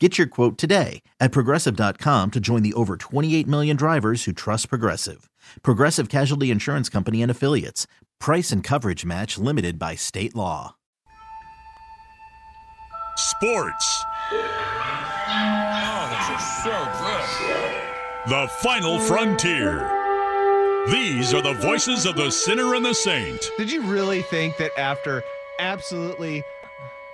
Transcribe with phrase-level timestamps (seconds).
[0.00, 4.68] Get your quote today at progressive.com to join the over 28 million drivers who trust
[4.68, 5.30] Progressive.
[5.62, 7.86] Progressive Casualty Insurance Company and Affiliates.
[8.18, 10.74] Price and coverage match limited by state law.
[13.16, 14.04] Sports.
[14.32, 18.32] Oh, this is so good.
[18.32, 19.88] The final frontier.
[20.90, 23.48] These are the voices of the sinner and the saint.
[23.56, 25.22] Did you really think that after
[25.60, 26.42] absolutely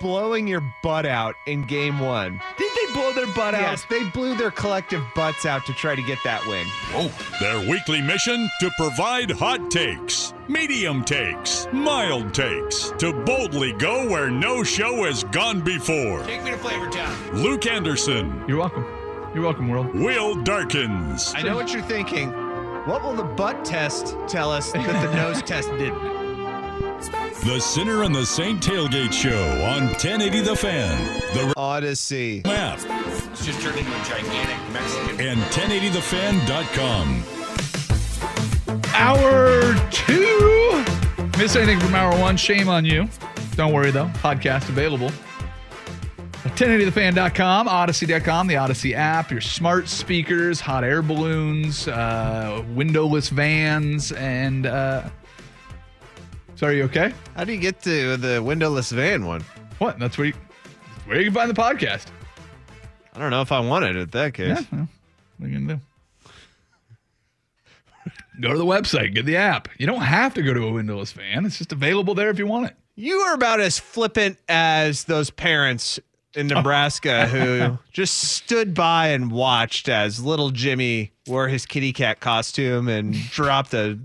[0.01, 2.41] blowing your butt out in game one.
[2.57, 3.61] Did they blow their butt out?
[3.61, 6.65] Yes, they blew their collective butts out to try to get that win.
[6.93, 14.09] Oh, their weekly mission to provide hot takes, medium takes, mild takes, to boldly go
[14.09, 16.23] where no show has gone before.
[16.23, 17.15] Take me to Flavor Town.
[17.33, 18.43] Luke Anderson.
[18.47, 18.85] You're welcome.
[19.33, 19.93] You're welcome, world.
[19.95, 21.31] Will Darkins.
[21.35, 22.31] I know what you're thinking.
[22.85, 26.20] What will the butt test tell us that the nose test didn't?
[27.45, 32.79] The Sinner and the Saint Tailgate Show on 1080 The Fan, the Audacy map,
[33.31, 35.19] It's just turned into a gigantic Mexican.
[35.19, 37.23] and 1080thefan.com.
[38.93, 40.83] Hour two.
[41.39, 42.37] Miss anything from hour one?
[42.37, 43.07] Shame on you.
[43.55, 44.07] Don't worry though.
[44.15, 45.11] Podcast available.
[46.43, 54.65] 1080thefan.com, audacy.com, the Audacy app, your smart speakers, hot air balloons, uh, windowless vans, and
[54.67, 55.09] uh,
[56.61, 57.11] so are you okay?
[57.35, 59.43] How do you get to the windowless van one?
[59.79, 59.97] What?
[59.97, 60.33] That's where you,
[61.05, 62.05] where you can find the podcast.
[63.15, 64.59] I don't know if I want it at that case.
[64.59, 64.87] Yeah, well,
[65.39, 65.81] what are you gonna
[68.05, 68.11] do?
[68.41, 69.69] go to the website, get the app.
[69.79, 71.47] You don't have to go to a windowless van.
[71.47, 72.75] It's just available there if you want it.
[72.95, 75.99] You are about as flippant as those parents
[76.35, 76.57] in oh.
[76.57, 82.87] Nebraska who just stood by and watched as little Jimmy wore his kitty cat costume
[82.87, 83.97] and dropped a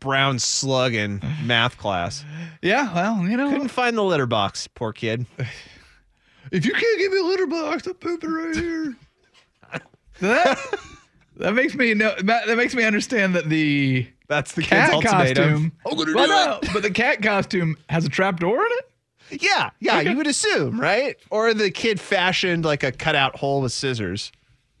[0.00, 2.24] brown slug in math class.
[2.62, 5.26] Yeah, well, you know, Couldn't find the litter box, poor kid.
[6.52, 8.96] if you can't give me a litter box, I'll poop it right here.
[10.20, 10.58] that
[11.36, 14.94] that makes me know that, that makes me understand that the That's the kid's cat
[14.94, 15.72] ultimatum.
[15.84, 16.14] costume.
[16.14, 19.42] well, no, but the cat costume has a trap door in it.
[19.42, 21.16] Yeah, yeah, you would assume, right?
[21.30, 24.32] Or the kid fashioned like a cutout hole with scissors.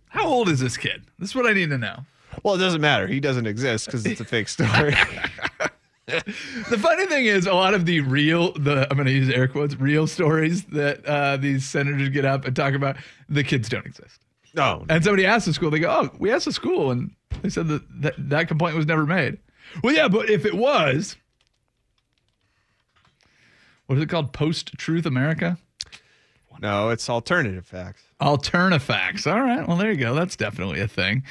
[0.08, 1.02] How old is this kid?
[1.18, 1.98] This is what I need to know.
[2.42, 3.06] Well, it doesn't matter.
[3.06, 4.94] He doesn't exist because it's a fake story.
[6.08, 9.46] The funny thing is, a lot of the real, the I'm going to use air
[9.46, 12.96] quotes, real stories that uh, these senators get up and talk about,
[13.28, 14.18] the kids don't exist.
[14.54, 17.10] no, And somebody asked the school, they go, "Oh, we asked the school, and
[17.42, 19.36] they said that that, that complaint was never made."
[19.84, 21.16] Well, yeah, but if it was,
[23.86, 24.32] what is it called?
[24.32, 25.58] Post Truth America,
[26.60, 28.02] no, it's alternative facts.
[28.20, 29.26] Alternative facts.
[29.26, 30.14] All right, well there you go.
[30.14, 31.22] That's definitely a thing.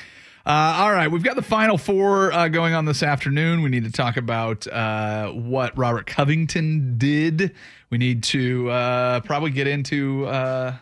[0.48, 3.64] Uh, all right, we've got the final four uh, going on this afternoon.
[3.64, 7.54] We need to talk about uh, what Robert Covington did.
[7.90, 10.78] We need to uh, probably get into uh,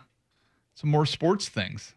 [0.76, 1.96] some more sports things.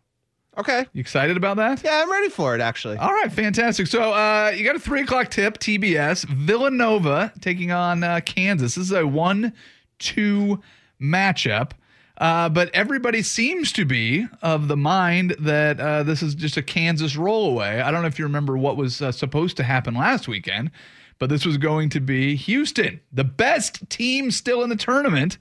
[0.57, 0.87] Okay.
[0.95, 1.85] You excited about that?
[1.85, 2.97] Yeah, I'm ready for it, actually.
[2.97, 3.87] All right, fantastic.
[3.87, 6.25] So uh, you got a three o'clock tip, TBS.
[6.25, 8.77] Villanova taking on uh, Kansas.
[8.77, 10.59] This is a one-two
[10.99, 11.73] matchup.
[12.19, 16.63] Uh, but everybody seems to be of the mind that uh, this is just a
[16.63, 17.81] Kansas rollaway.
[17.81, 20.73] I don't know if you remember what was uh, supposed to happen last weekend,
[21.19, 25.39] but this was going to be Houston, the best team still in the tournament,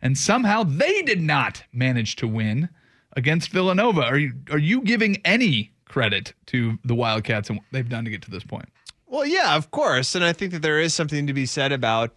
[0.00, 2.68] and somehow they did not manage to win
[3.16, 4.02] against Villanova.
[4.02, 8.10] Are you are you giving any credit to the Wildcats and what they've done to
[8.10, 8.68] get to this point?
[9.06, 12.14] Well, yeah, of course, and I think that there is something to be said about,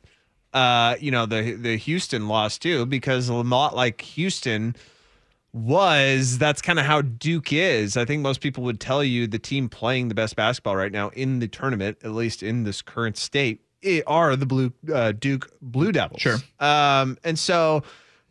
[0.55, 4.75] uh, you know, the the Houston loss too, because a lot like Houston
[5.51, 7.97] was that's kind of how Duke is.
[7.97, 11.09] I think most people would tell you the team playing the best basketball right now
[11.09, 13.61] in the tournament, at least in this current state,
[14.07, 16.21] are the blue uh, Duke Blue Devils.
[16.21, 16.37] Sure.
[16.61, 17.83] Um, and so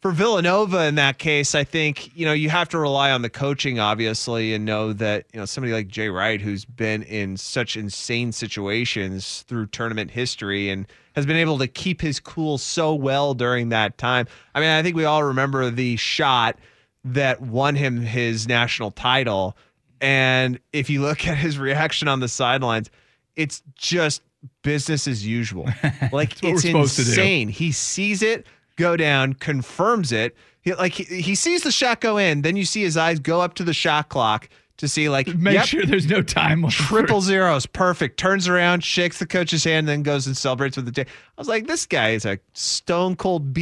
[0.04, 3.30] for Villanova in that case, I think, you know, you have to rely on the
[3.30, 7.74] coaching, obviously, and know that, you know, somebody like Jay Wright, who's been in such
[7.74, 13.32] insane situations through tournament history and has been able to keep his cool so well
[13.32, 14.26] during that time.
[14.54, 16.58] I mean, I think we all remember the shot
[17.04, 19.56] that won him his national title.
[20.02, 22.90] And if you look at his reaction on the sidelines,
[23.36, 24.20] it's just
[24.60, 25.66] business as usual.
[26.12, 27.10] Like it's we're supposed to do.
[27.10, 27.48] insane.
[27.48, 30.36] He sees it go down, confirms it.
[30.62, 33.40] He, like he, he sees the shot go in, then you see his eyes go
[33.40, 34.48] up to the shot clock
[34.78, 36.74] to see like Make yep, sure there's no time left.
[36.76, 38.18] triple zeros, perfect.
[38.18, 41.02] Turns around, shakes the coach's hand, then goes and celebrates with the day.
[41.02, 43.60] I was like, this guy is a stone cold BA.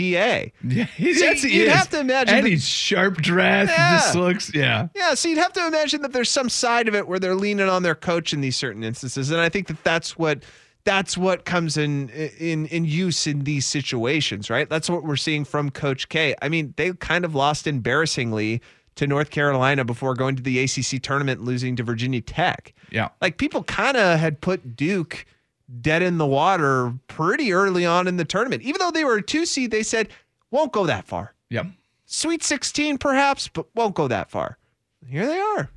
[0.64, 1.74] Yeah, he's, that's, he you'd is.
[1.74, 3.70] have to imagine And that- he's sharp dressed.
[3.72, 3.90] Yeah.
[3.98, 4.88] Just looks, yeah.
[4.94, 7.68] Yeah, so you'd have to imagine that there's some side of it where they're leaning
[7.68, 10.42] on their coach in these certain instances, and I think that that's what
[10.84, 14.68] that's what comes in in in use in these situations, right?
[14.68, 16.34] That's what we're seeing from Coach K.
[16.42, 18.60] I mean, they kind of lost embarrassingly
[18.96, 22.74] to North Carolina before going to the ACC tournament, and losing to Virginia Tech.
[22.90, 23.08] Yeah.
[23.20, 25.24] Like people kind of had put Duke
[25.80, 29.22] dead in the water pretty early on in the tournament, even though they were a
[29.22, 29.70] two seed.
[29.70, 30.08] They said
[30.50, 31.34] won't go that far.
[31.50, 31.66] Yep.
[32.06, 34.58] Sweet 16 perhaps, but won't go that far.
[35.06, 35.70] Here they are.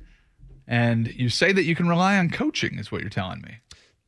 [0.66, 3.56] And you say that you can rely on coaching, is what you're telling me.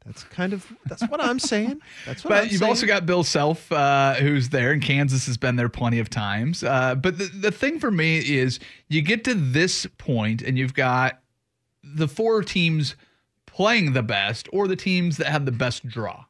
[0.07, 1.81] That's kind of that's what I'm saying.
[2.07, 2.69] That's what But I'm you've saying.
[2.71, 6.65] also got Bill Self, uh, who's there, and Kansas has been there plenty of times.
[6.65, 8.59] Uh, but the, the thing for me is
[8.89, 11.21] you get to this point and you've got
[11.83, 12.97] the four teams
[13.47, 16.25] playing the best or the teams that have the best draw.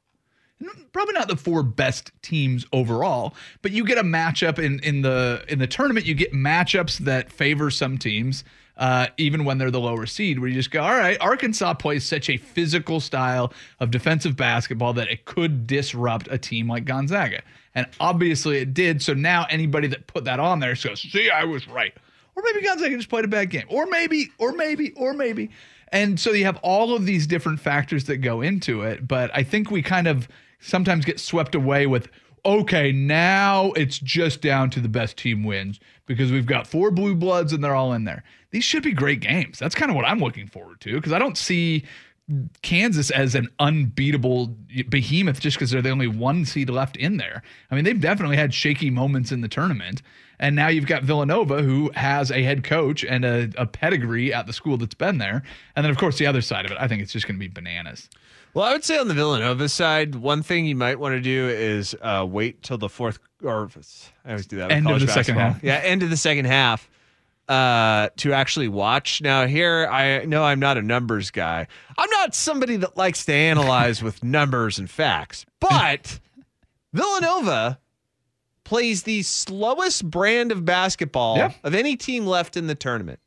[0.92, 5.44] Probably not the four best teams overall, but you get a matchup in, in the
[5.46, 6.04] in the tournament.
[6.04, 8.42] You get matchups that favor some teams,
[8.78, 10.38] uh, even when they're the lower seed.
[10.38, 14.94] Where you just go, all right, Arkansas plays such a physical style of defensive basketball
[14.94, 17.42] that it could disrupt a team like Gonzaga,
[17.74, 19.02] and obviously it did.
[19.02, 21.92] So now anybody that put that on there goes, see, I was right.
[22.34, 23.66] Or maybe Gonzaga just played a bad game.
[23.68, 25.50] Or maybe, or maybe, or maybe.
[25.90, 29.08] And so you have all of these different factors that go into it.
[29.08, 30.28] But I think we kind of
[30.60, 32.08] sometimes get swept away with,
[32.44, 37.14] okay, now it's just down to the best team wins because we've got four blue
[37.14, 38.22] bloods and they're all in there.
[38.50, 39.58] These should be great games.
[39.58, 41.84] That's kind of what I'm looking forward to because I don't see
[42.62, 44.54] Kansas as an unbeatable
[44.88, 47.42] behemoth just because they're the only one seed left in there.
[47.70, 50.02] I mean, they've definitely had shaky moments in the tournament.
[50.38, 54.46] And now you've got Villanova, who has a head coach and a, a pedigree at
[54.46, 55.42] the school that's been there.
[55.74, 57.40] And then, of course, the other side of it, I think it's just going to
[57.40, 58.08] be bananas.
[58.54, 61.48] Well, I would say on the Villanova side, one thing you might want to do
[61.48, 63.70] is uh, wait till the fourth or
[64.24, 64.70] I always do that.
[64.70, 65.62] End of the second half.
[65.62, 66.88] Yeah, end of the second half
[67.48, 69.20] uh, to actually watch.
[69.22, 71.66] Now, here I know I'm not a numbers guy.
[71.96, 76.20] I'm not somebody that likes to analyze with numbers and facts, but
[76.92, 77.78] Villanova
[78.64, 81.52] plays the slowest brand of basketball Yeah.
[81.64, 83.20] of any team left in the tournament.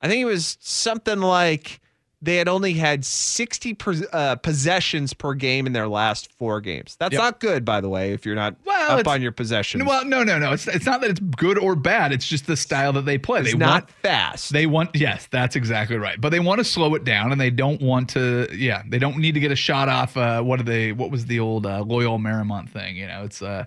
[0.00, 1.80] I think it was something like
[2.26, 6.96] they had only had 60 per, uh, possessions per game in their last four games.
[7.00, 7.22] That's Yep.
[7.22, 9.84] not good, by the way, if you're not Well, up on your possessions.
[9.86, 10.52] Well, no, no, no.
[10.52, 12.12] It's, it's not that it's good or bad.
[12.12, 13.40] It's just the style that they play.
[13.40, 14.52] it's they not want fast.
[14.52, 16.20] They want yes, that's exactly right.
[16.20, 18.48] But they want to slow it down, and they don't want to.
[18.52, 20.16] Yeah, they don't need to get a shot off.
[20.16, 20.92] Uh, what are they?
[20.92, 22.96] What was the old uh, Loyola Marymount thing?
[22.96, 23.64] You know, it's uh,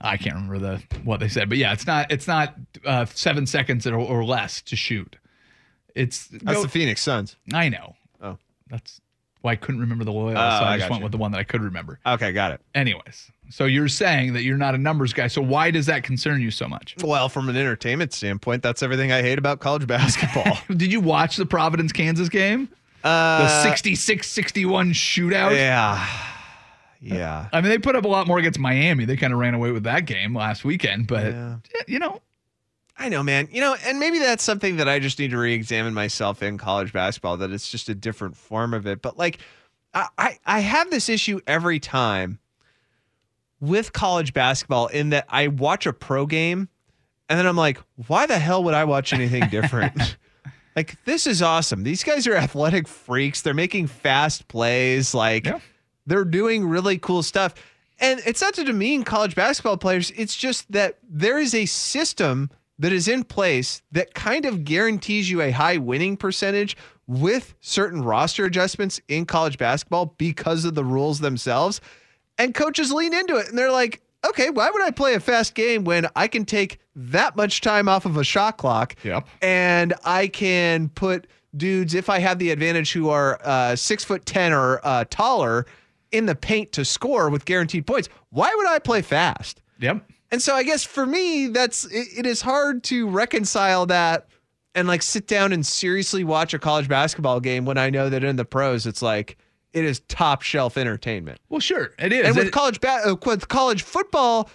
[0.00, 2.12] I can't remember the what they said, but yeah, it's not.
[2.12, 2.54] It's not
[2.84, 5.16] uh, seven seconds or, or less to shoot.
[5.96, 7.36] It's That's go- the Phoenix Suns.
[7.52, 7.96] I know.
[8.22, 8.38] Oh.
[8.68, 9.00] that's
[9.42, 11.04] why I couldn't remember the Loyola, Oh, so I, I just went you.
[11.04, 12.00] with the one that I could remember.
[12.04, 12.60] Okay, got it.
[12.74, 15.28] Anyways, so you're saying that you're not a numbers guy.
[15.28, 16.96] So why does that concern you so much?
[17.02, 20.58] Well, from an entertainment standpoint, that's everything I hate about college basketball.
[20.76, 22.68] Did you watch the Providence Kansas game?
[23.02, 25.54] The uh, 66-61 shootout.
[25.54, 26.06] yeah.
[27.00, 27.48] Yeah.
[27.52, 29.04] I mean, they put up a lot more against Miami.
[29.04, 32.20] They kind of ran away with that game last weekend, but yeah, you know,
[32.98, 33.48] I know, man.
[33.52, 36.92] You know, and maybe that's something that I just need to re-examine myself in college
[36.92, 37.36] basketball.
[37.36, 39.02] That it's just a different form of it.
[39.02, 39.38] But like,
[39.92, 42.38] I I, I have this issue every time
[43.60, 46.68] with college basketball in that I watch a pro game,
[47.28, 50.16] and then I'm like, why the hell would I watch anything different?
[50.76, 51.82] like, this is awesome.
[51.82, 53.42] These guys are athletic freaks.
[53.42, 55.14] They're making fast plays.
[55.14, 55.60] Like, Yeah.
[56.06, 57.54] they're doing really cool stuff.
[57.98, 60.12] And it's not to demean college basketball players.
[60.16, 65.30] It's just that there is a system that is in place that kind of guarantees
[65.30, 70.84] you a high winning percentage with certain roster adjustments in college basketball because of the
[70.84, 71.80] rules themselves.
[72.38, 75.54] And coaches lean into it and they're like, okay, why would I play a fast
[75.54, 78.96] game when I can take that much time off of a shot clock?
[79.04, 79.26] Yep.
[79.40, 84.26] And I can put dudes, if I have the advantage, who are uh, six foot
[84.26, 85.66] 10 or uh, taller
[86.12, 88.08] in the paint to score with guaranteed points.
[88.30, 89.62] Why would I play fast?
[89.78, 90.04] yep.
[90.30, 94.26] And so I guess for me, that's it, it is hard to reconcile that
[94.74, 98.22] and like sit down and seriously watch a college basketball game when I know that
[98.24, 99.38] in the pros it's like
[99.72, 101.38] it is top shelf entertainment.
[101.48, 102.26] Well, sure, it is.
[102.26, 104.50] And with It- college ba- uh, with college football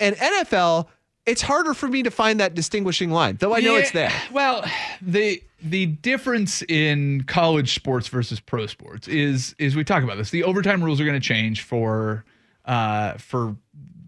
[0.00, 0.88] and NFL,
[1.26, 4.12] it's harder for me to find that distinguishing line, though I know it's there.
[4.32, 4.64] Well,
[5.00, 10.30] the the difference in college sports versus pro sports is is we talk about this.
[10.30, 12.24] The overtime rules are going to change for
[12.66, 13.56] uh for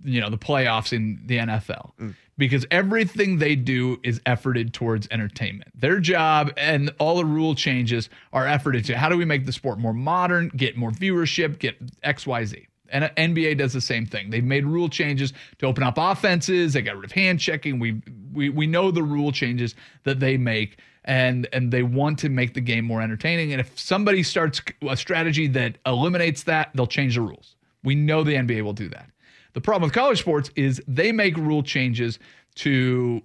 [0.06, 2.14] you know the playoffs in the NFL Mm.
[2.38, 5.70] because everything they do is efforted towards entertainment.
[5.78, 9.52] Their job and all the rule changes are efforted to how do we make the
[9.52, 12.66] sport more modern, get more viewership, get X Y Z.
[12.88, 14.30] And NBA does the same thing.
[14.30, 16.72] They've made rule changes to open up offenses.
[16.72, 17.80] They got rid of hand checking.
[17.80, 18.00] We
[18.32, 22.54] we we know the rule changes that they make, and and they want to make
[22.54, 23.50] the game more entertaining.
[23.50, 27.56] And if somebody starts a strategy that eliminates that, they'll change the rules.
[27.82, 29.10] We know the NBA will do that.
[29.56, 32.18] The problem with college sports is they make rule changes
[32.56, 33.22] to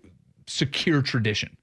[0.48, 1.58] secure tradition.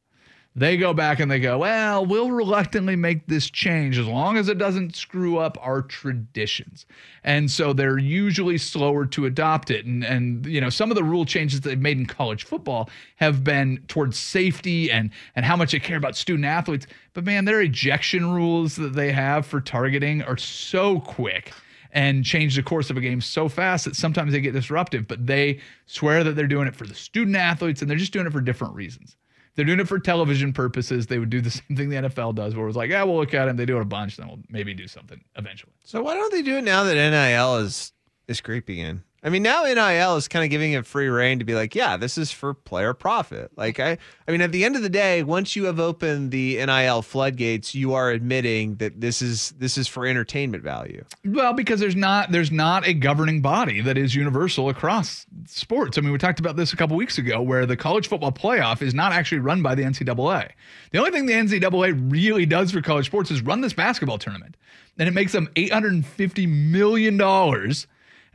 [0.54, 4.50] They go back and they go, well, we'll reluctantly make this change as long as
[4.50, 6.84] it doesn't screw up our traditions.
[7.24, 9.86] And so they're usually slower to adopt it.
[9.86, 13.42] And and you know, some of the rule changes they've made in college football have
[13.42, 16.86] been towards safety and and how much they care about student athletes.
[17.14, 21.54] But man, their ejection rules that they have for targeting are so quick
[21.92, 25.26] and change the course of a game so fast that sometimes they get disruptive, but
[25.26, 28.32] they swear that they're doing it for the student athletes and they're just doing it
[28.32, 29.16] for different reasons.
[29.54, 31.08] They're doing it for television purposes.
[31.08, 33.34] They would do the same thing the NFL does, where it's like, yeah, we'll look
[33.34, 33.48] at.
[33.48, 35.72] And they do it a bunch, then we'll maybe do something eventually.
[35.82, 37.92] So why don't they do it now that NIL is
[38.28, 39.02] is creeping in?
[39.20, 41.96] I mean, now NIL is kind of giving it free reign to be like, yeah,
[41.96, 43.50] this is for player profit.
[43.56, 43.98] Like I
[44.28, 47.74] I mean, at the end of the day, once you have opened the NIL floodgates,
[47.74, 51.04] you are admitting that this is this is for entertainment value.
[51.24, 55.98] Well, because there's not there's not a governing body that is universal across sports.
[55.98, 58.82] I mean, we talked about this a couple weeks ago, where the college football playoff
[58.82, 60.50] is not actually run by the NCAA.
[60.92, 64.56] The only thing the NCAA really does for college sports is run this basketball tournament,
[64.96, 67.88] and it makes them eight hundred and fifty million dollars.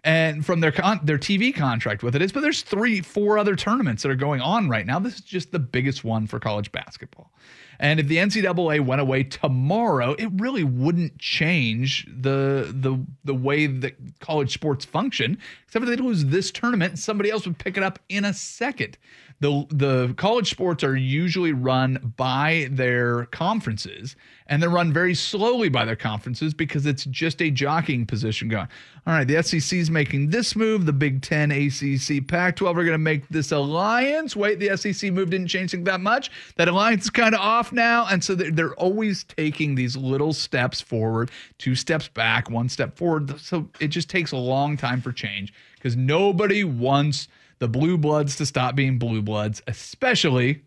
[0.05, 3.55] And from their con- their TV contract with it is, but there's three, four other
[3.55, 4.99] tournaments that are going on right now.
[4.99, 7.31] This is just the biggest one for college basketball.
[7.79, 13.65] And if the NCAA went away tomorrow, it really wouldn't change the the the way
[13.67, 17.83] that college sports function, except for they'd lose this tournament somebody else would pick it
[17.83, 18.97] up in a second.
[19.39, 24.15] The the college sports are usually run by their conferences
[24.53, 28.67] and they're run very slowly by their conferences because it's just a jockeying position going.
[29.07, 32.93] All right, the SEC's making this move, the Big 10, ACC, Pac 12 are going
[32.93, 34.35] to make this alliance.
[34.35, 36.29] Wait, the SEC move didn't change things that much.
[36.57, 38.05] That alliance is kind of off now.
[38.11, 42.95] And so they're, they're always taking these little steps forward, two steps back, one step
[42.95, 43.39] forward.
[43.39, 48.35] So it just takes a long time for change because nobody wants the blue bloods
[48.35, 50.61] to stop being blue bloods, especially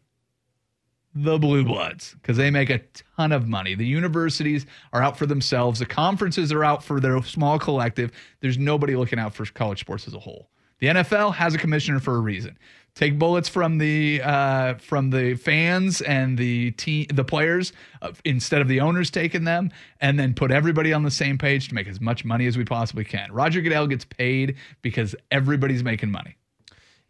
[1.19, 2.81] the blue bloods because they make a
[3.17, 3.75] ton of money.
[3.75, 5.79] The universities are out for themselves.
[5.79, 8.13] The conferences are out for their small collective.
[8.41, 10.51] There's nobody looking out for college sports as a whole.
[10.79, 12.59] The nfl has a commissioner for a reason.
[12.95, 18.61] Take bullets from the uh, from the fans and the team the players uh, instead
[18.61, 19.71] of the owners taking them
[20.03, 22.65] and then put everybody on the same page to make as much money as we
[22.65, 23.33] possibly can.
[23.33, 26.37] Roger goodell gets paid because everybody's making money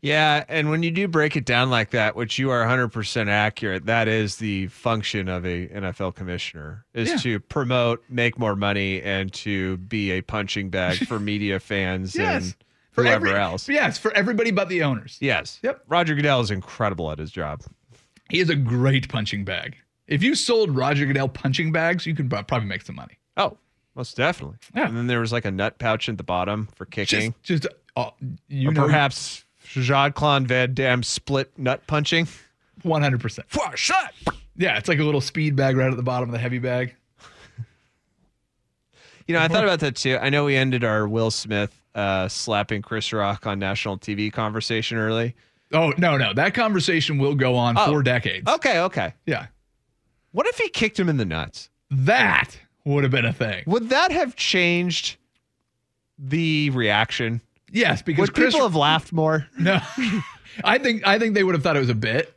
[0.06, 3.86] Yeah, and when you do break it down like that, which you are 100% accurate,
[3.86, 7.16] that is the function of a NFL commissioner is Yeah.
[7.16, 12.54] to promote, make more money and to be a punching bag for media fans and
[12.92, 13.68] for whoever every- else.
[13.68, 15.58] yes for everybody but the owners Yes.
[15.62, 15.82] Yep.
[15.88, 17.62] Roger Goodell is incredible at his job.
[18.30, 19.76] He is a great punching bag.
[20.06, 23.18] If you sold Roger Goodell punching bags, you could probably make some money.
[23.36, 23.58] Oh,
[23.96, 24.58] most definitely.
[24.74, 24.86] Yeah.
[24.86, 27.34] And then there was like a nut pouch at the bottom for kicking.
[27.42, 28.10] Just, just uh,
[28.48, 32.26] you or know, perhaps Jean Claude Van Damme split nut punching.
[32.82, 33.46] one hundred percent.
[33.74, 34.12] Shut.
[34.56, 36.94] Yeah, it's like a little speed bag right at the bottom of the heavy bag.
[39.26, 40.18] You know, I thought about that too.
[40.20, 44.98] I know we ended our Will Smith uh, slapping Chris Rock on national TV conversation
[44.98, 45.34] early.
[45.72, 47.86] Oh no, no, that conversation will go on Oh.
[47.86, 48.48] for decades.
[48.48, 49.14] Okay, okay.
[49.26, 49.46] Yeah,
[50.32, 51.70] What if he kicked him in the nuts?
[51.90, 53.64] that would have been a thing.
[53.66, 55.16] Would that have changed
[56.18, 57.40] the reaction?
[57.72, 58.54] Yes, because Would Chris.
[58.54, 59.46] people have laughed more?
[59.58, 59.80] no,
[60.64, 62.32] I think I think they would have thought it was a bit.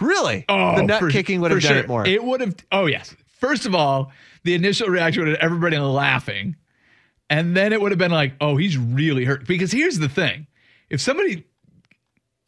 [0.00, 0.44] Really?
[0.48, 1.78] Oh, the nut for- kicking would have done sure.
[1.78, 2.06] it more.
[2.06, 2.56] It would have.
[2.72, 3.14] Oh yes.
[3.38, 4.10] First of all,
[4.44, 6.56] the initial reaction would have everybody laughing,
[7.30, 10.46] and then it would have been like, "Oh, he's really hurt." Because here's the thing:
[10.90, 11.44] if somebody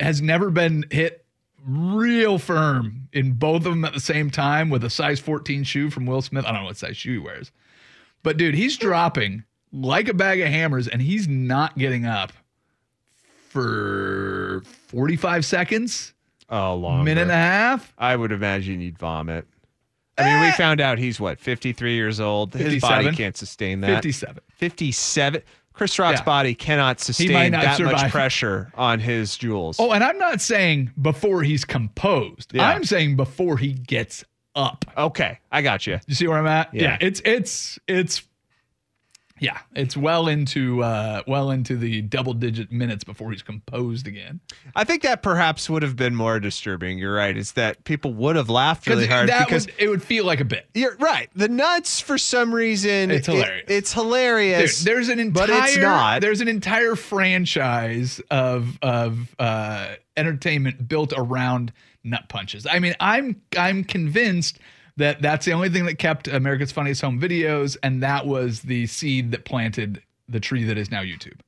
[0.00, 1.24] has never been hit
[1.66, 5.90] real firm in both of them at the same time with a size 14 shoe
[5.90, 7.50] from Will Smith, I don't know what size shoe he wears,
[8.22, 12.32] but dude, he's dropping like a bag of hammers, and he's not getting up
[13.48, 16.14] for 45 seconds,
[16.50, 17.92] Oh, long minute and a half.
[17.98, 19.46] I would imagine you'd vomit.
[20.16, 20.52] I mean, we Eh.
[20.52, 22.54] found out he's what, 53 years old.
[22.54, 23.04] His 57.
[23.04, 23.88] body can't sustain that.
[24.02, 24.42] 57.
[24.54, 25.42] 57.
[25.74, 26.24] Chris Rock's Yeah.
[26.24, 28.10] body cannot sustain not that much survive.
[28.10, 29.76] pressure on his jewels.
[29.78, 32.52] Oh, and I'm not saying before he's composed.
[32.54, 32.66] Yeah.
[32.66, 34.86] I'm saying before he gets up.
[34.96, 35.38] okay.
[35.52, 36.00] I got you.
[36.06, 36.72] You see where I'm at?
[36.74, 36.96] Yeah.
[37.00, 38.22] it's it's it's
[39.40, 44.40] yeah, it's well into uh well into the double digit minutes before he's composed again.
[44.76, 46.98] I think that perhaps would have been more disturbing.
[46.98, 47.36] You're right.
[47.36, 50.44] It's that people would have laughed really hard because would, it would feel like a
[50.44, 50.68] bit.
[50.74, 51.28] you're right.
[51.34, 53.64] The nuts, for some reason, It's it- hilarious.
[53.68, 54.84] it's Dude, hilarious.
[54.84, 56.20] there's an entire but it's not.
[56.20, 61.72] there's an entire franchise of of uh entertainment built around
[62.04, 62.66] nut punches.
[62.66, 64.58] I mean, I'm I'm convinced
[64.98, 68.86] that that's the only thing that kept America's Funniest Home Videos and that was the
[68.86, 71.38] seed that planted the tree that is now YouTube.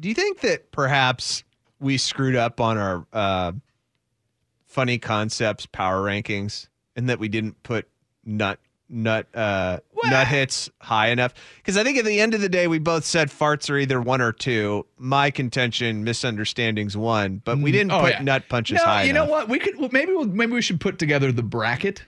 [0.00, 1.42] Do you think that perhaps
[1.80, 3.52] we screwed up on our uh,
[4.66, 7.88] funny concepts power rankings, and that we didn't put
[8.24, 8.58] nut
[8.90, 11.34] nut uh, nut hits high enough?
[11.56, 14.00] Because I think at the end of the day, we both said farts are either
[14.00, 14.86] one or two.
[14.98, 18.22] My contention, misunderstandings one, but we didn't Oh, put yeah.
[18.22, 19.26] nut punches No, high you enough.
[19.26, 19.48] know what?
[19.48, 22.04] We could well, maybe we'll, maybe we should put together the bracket.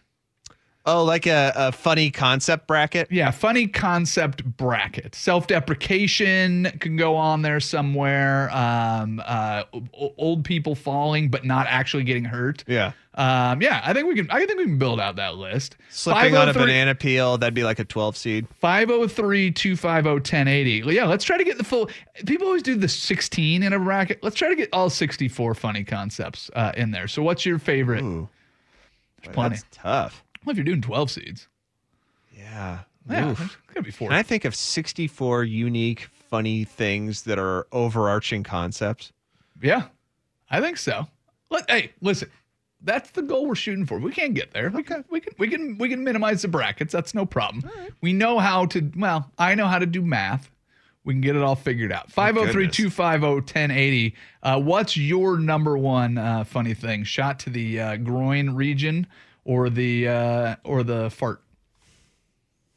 [0.86, 3.12] Oh, like a, a funny concept bracket.
[3.12, 5.14] Yeah, funny concept bracket.
[5.14, 8.50] Self deprecation can go on there somewhere.
[8.50, 12.64] Um, uh, old people falling but not actually getting hurt.
[12.66, 12.92] Yeah.
[13.14, 14.30] Um, yeah, I think we can.
[14.30, 15.76] I think we can build out that list.
[15.90, 18.46] Slipping on a banana peel, that'd be like a 12 seed.
[18.60, 20.94] 503 250 1080.
[20.94, 21.90] Yeah, let's try to get the full.
[22.24, 24.20] People always do the 16 in a bracket.
[24.22, 27.08] Let's try to get all 64 funny concepts uh, in there.
[27.08, 28.02] So, what's your favorite?
[28.02, 28.28] Ooh.
[29.22, 29.56] There's plenty.
[29.56, 30.24] That's tough.
[30.44, 31.48] Well, if you're doing 12 seeds,
[32.36, 32.80] Yeah.
[33.08, 33.38] yeah, Oof.
[33.38, 34.08] there's gotta be four.
[34.08, 39.12] Can I think of 64 unique, funny things that are overarching concepts?
[39.62, 39.88] Yeah,
[40.50, 41.06] I think so.
[41.50, 42.30] Let, hey, listen,
[42.82, 43.98] that's the goal we're shooting for.
[43.98, 44.70] We can't get there.
[44.70, 46.92] We can, we can, we can, we can minimize the brackets.
[46.92, 47.68] That's no problem.
[48.00, 48.90] We know how to.
[48.96, 50.50] Well, I know how to do math.
[51.04, 52.10] We can get it all figured out.
[52.12, 54.14] 503 250 1080.
[54.42, 57.04] Uh, What's your number one uh, funny thing?
[57.04, 59.06] Shot to the uh, groin region
[59.50, 61.42] or the uh, or the fart?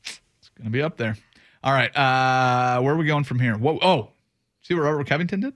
[0.03, 1.15] It's gonna be up there.
[1.63, 1.95] All right.
[1.95, 3.55] Uh, where are we going from here?
[3.55, 3.77] Whoa!
[3.81, 4.09] Oh,
[4.61, 5.53] see what Robert Covington did?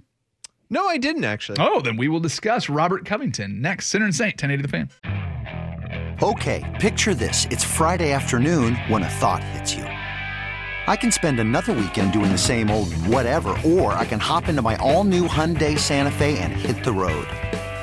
[0.69, 1.57] No, I didn't actually.
[1.59, 3.87] Oh, then we will discuss Robert Covington next.
[3.87, 6.17] Sinner and Saint, 1080 the fan.
[6.21, 7.45] Okay, picture this.
[7.45, 9.83] It's Friday afternoon when a thought hits you.
[9.83, 14.61] I can spend another weekend doing the same old whatever, or I can hop into
[14.61, 17.27] my all new Hyundai Santa Fe and hit the road.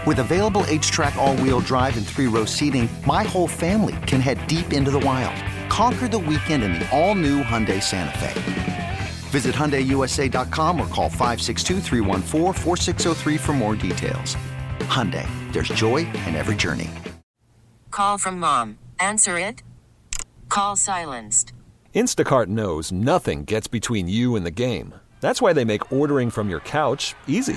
[0.07, 4.47] With available HTRAC, all wheel drive, and three row seating, my whole family can head
[4.47, 5.35] deep into the wild.
[5.71, 8.99] Conquer the weekend in the all new Hyundai Santa Fe.
[9.31, 14.37] Visit HyundaiUSA.com or call 562-314-4603 for more details.
[14.81, 16.91] Hyundai, there's joy in every journey.
[17.91, 18.77] Call from mom.
[19.01, 19.63] Answer it.
[20.51, 21.55] Call silenced.
[21.95, 24.95] Instacart knows nothing gets between you and the game.
[25.21, 27.57] That's why they make ordering from your couch easy.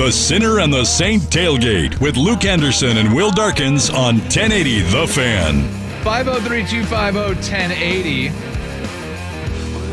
[0.00, 5.06] The Sinner and the Saint Tailgate with Luke Anderson and Will Darkins on 1080 The
[5.06, 5.68] Fan.
[6.02, 7.18] 503 250
[7.50, 8.32] 1080.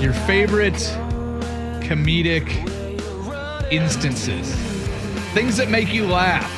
[0.02, 0.76] Your favorite
[1.84, 2.48] comedic
[3.70, 4.56] instances.
[5.34, 6.50] Things that make you laugh.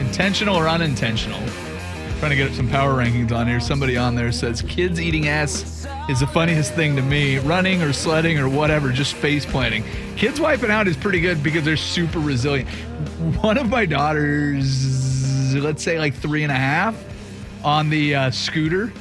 [0.00, 1.42] Intentional or unintentional.
[2.20, 3.58] Trying to get some power rankings on here.
[3.58, 7.38] Somebody on there says kids eating ass is the funniest thing to me.
[7.38, 9.84] Running or sledding or whatever, just face planting.
[10.16, 12.68] Kids wiping out is pretty good because they're super resilient.
[13.40, 16.96] One of my daughters, let's say like three and a half,
[17.64, 18.92] on the uh, scooter,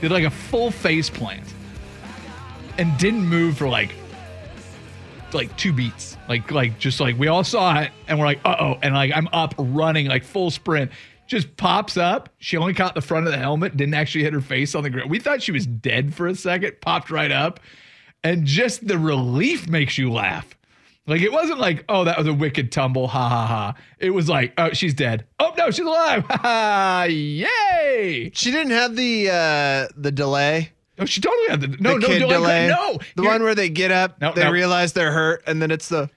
[0.00, 1.44] did like a full face plant
[2.78, 3.94] and didn't move for like
[5.32, 6.16] like two beats.
[6.28, 8.78] Like like just like we all saw it and we're like, uh oh.
[8.82, 10.90] And like I'm up running like full sprint.
[11.30, 12.28] Just pops up.
[12.38, 14.90] She only caught the front of the helmet, didn't actually hit her face on the
[14.90, 15.08] ground.
[15.08, 17.60] We thought she was dead for a second, popped right up.
[18.24, 20.56] And just the relief makes you laugh.
[21.06, 23.74] Like it wasn't like, oh, that was a wicked tumble, ha ha ha.
[24.00, 25.24] It was like, oh, she's dead.
[25.38, 26.24] Oh no, she's alive.
[26.28, 27.02] Ha ha.
[27.08, 28.32] Yay.
[28.34, 30.72] She didn't have the uh the delay.
[30.98, 32.28] Oh, she totally had the no, the no delay.
[32.28, 32.68] delay.
[32.68, 32.98] No.
[33.14, 34.50] The You're- one where they get up, No, they no.
[34.50, 36.10] realize they're hurt, and then it's the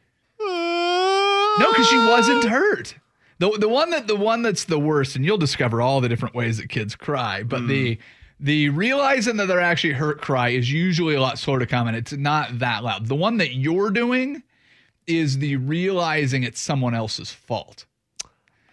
[1.60, 2.96] No, because she wasn't hurt.
[3.44, 6.34] The the one that the one that's the worst, and you'll discover all the different
[6.34, 8.00] ways that kids cry, but the mm.
[8.40, 11.98] the realizing that they're actually hurt cry is usually a lot slower to come and
[11.98, 13.08] it's not that loud.
[13.08, 14.44] The one that you're doing
[15.08, 17.86] is the realizing it's someone else's fault.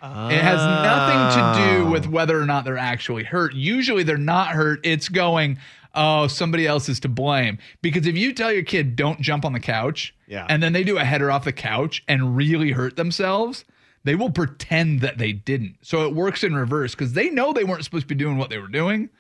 [0.03, 1.91] It has nothing to do ah.
[1.91, 3.53] with whether or not they're actually hurt.
[3.53, 4.81] Usually they're not hurt.
[4.85, 5.59] It's going,
[5.95, 7.59] oh, somebody else is to blame.
[7.83, 10.47] Because if you tell your kid, don't jump on the couch, Yeah.
[10.49, 13.67] and then they do a header off the couch and really hurt themselves,
[14.05, 15.77] they will pretend that they didn't.
[15.83, 18.51] So it works in reverse because they know they weren't supposed to be doing what
[18.51, 19.11] they were doing.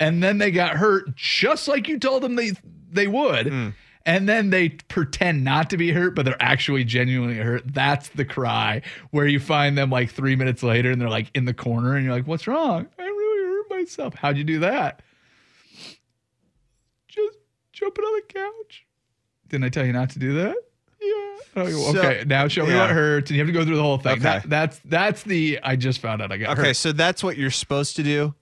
[0.00, 2.52] And then they got hurt just like you told them they
[2.90, 3.48] they would.
[3.48, 3.68] Hmm.
[4.06, 7.62] And then they pretend not to be hurt, but they're actually genuinely hurt.
[7.66, 11.44] That's the cry where you find them like three minutes later and they're like in
[11.44, 12.88] the corner and you're like, what's wrong?
[12.98, 14.14] I really hurt myself.
[14.14, 15.02] How'd you do that?
[17.08, 17.38] Just
[17.72, 18.86] jumping on the couch.
[19.48, 20.56] Didn't I tell you not to do that?
[21.00, 21.14] Yeah.
[21.56, 22.24] Oh, So- okay.
[22.26, 22.80] Now show me yeah.
[22.82, 23.30] what hurts.
[23.30, 24.12] And you have to go through the whole thing.
[24.12, 24.22] Okay.
[24.22, 26.76] That- that's that's the I just found out I got Okay, hurt.
[26.76, 28.34] so that's what you're supposed to do.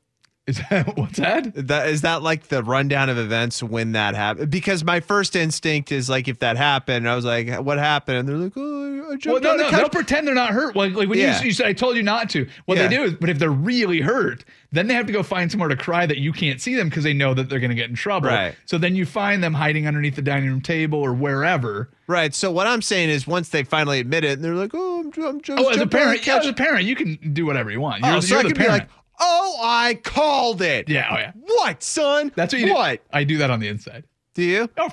[0.46, 1.52] Is that what's that?
[1.66, 4.50] That is that like the rundown of events when that happened?
[4.50, 8.28] Because my first instinct is like if that happened, I was like, "What happened?" And
[8.28, 10.74] they're like, "Oh, I jumped Well, no, the no, couch." they'll pretend they're not hurt.
[10.76, 11.38] Like, like when Yeah.
[11.40, 12.46] you, you said, I told you not to.
[12.66, 12.88] What Yeah.
[12.88, 15.68] they do is, but if they're really hurt, then they have to go find somewhere
[15.68, 17.88] to cry that you can't see them because they know that they're going to get
[17.90, 18.28] in trouble.
[18.28, 18.54] Right.
[18.66, 21.90] So then you find them hiding underneath the dining room table or wherever.
[22.06, 22.35] Right.
[22.35, 25.24] So what I'm saying is, once they finally admit it, and they're like, "Oh, I'm,
[25.24, 27.70] I'm just." Oh, as a the parent, yeah, as a parent, you can do whatever
[27.70, 28.02] you want.
[28.04, 31.16] Oh, You're, so you're I the could be like, "Oh, I called it." yeah, oh
[31.18, 31.32] yeah.
[31.35, 32.30] What, son?
[32.35, 33.02] That's what you What?
[33.02, 33.09] do.
[33.12, 34.04] I do that on the inside.
[34.37, 34.68] Do you?
[34.77, 34.90] Oh,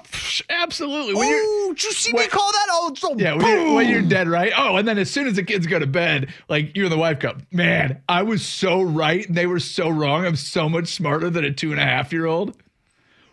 [0.49, 1.15] absolutely.
[1.15, 2.67] When you're, Oh, did you see me call that?
[2.71, 4.53] Oh, so Yeah, when you're, when you're dead, right?
[4.55, 6.97] Oh, and then as soon as the kids go to bed, like you and the
[6.97, 10.25] wife go, man, I was so right and they were so wrong.
[10.25, 12.55] I'm so much smarter than a two and a half year old.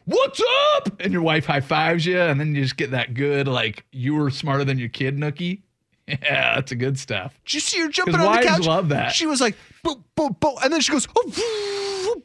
[0.04, 0.42] What's
[0.74, 1.00] up?
[1.00, 4.16] And your wife high fives you, and then you just get that good, like you
[4.16, 5.60] were smarter than your kid, nookie.
[6.08, 7.38] Yeah, that's a good stuff.
[7.44, 8.66] Did you see her jumping on the couch?
[8.66, 9.12] love that.
[9.12, 12.22] She was like, boom, boom, boom, and then she goes, oh,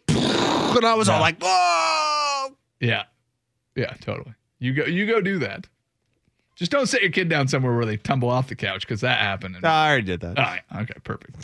[0.76, 2.56] and I was all like, whoa.
[2.80, 3.04] Yeah,
[3.75, 4.33] yeah, totally.
[4.59, 5.67] You go, you go do that.
[6.55, 9.19] Just don't set your kid down somewhere where they tumble off the couch because that
[9.19, 9.57] happened.
[9.57, 10.38] And, I already did that.
[10.38, 11.35] All right, okay, perfect.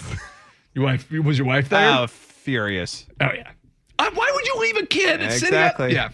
[0.74, 1.98] Your wife was your wife there?
[2.00, 3.06] Oh, furious.
[3.20, 3.52] Oh yeah.
[4.00, 5.94] Uh, why would you leave a kid Exactly.
[5.94, 6.10] yeah.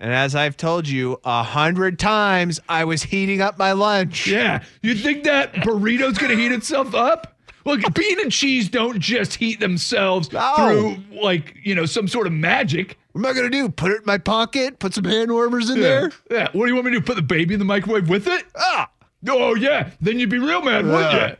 [0.00, 4.26] And as I've told you a hundred times, I was heating up my lunch.
[4.26, 4.64] Yeah.
[4.82, 7.37] You think that burrito's gonna heat itself up?
[7.68, 10.54] Look, bean and cheese don't just heat themselves No.
[10.56, 12.98] through like, you know, some sort of magic.
[13.12, 13.68] What am I gonna do?
[13.68, 14.78] Put it in my pocket?
[14.78, 15.82] Put some hand warmers in Yeah.
[15.82, 16.12] there?
[16.30, 16.48] Yeah.
[16.52, 17.04] What do you want me to do?
[17.04, 18.44] Put the baby in the microwave with it?
[18.56, 18.90] Ah.
[19.28, 19.90] Oh yeah.
[20.00, 21.36] Then you'd be real mad, wouldn't you?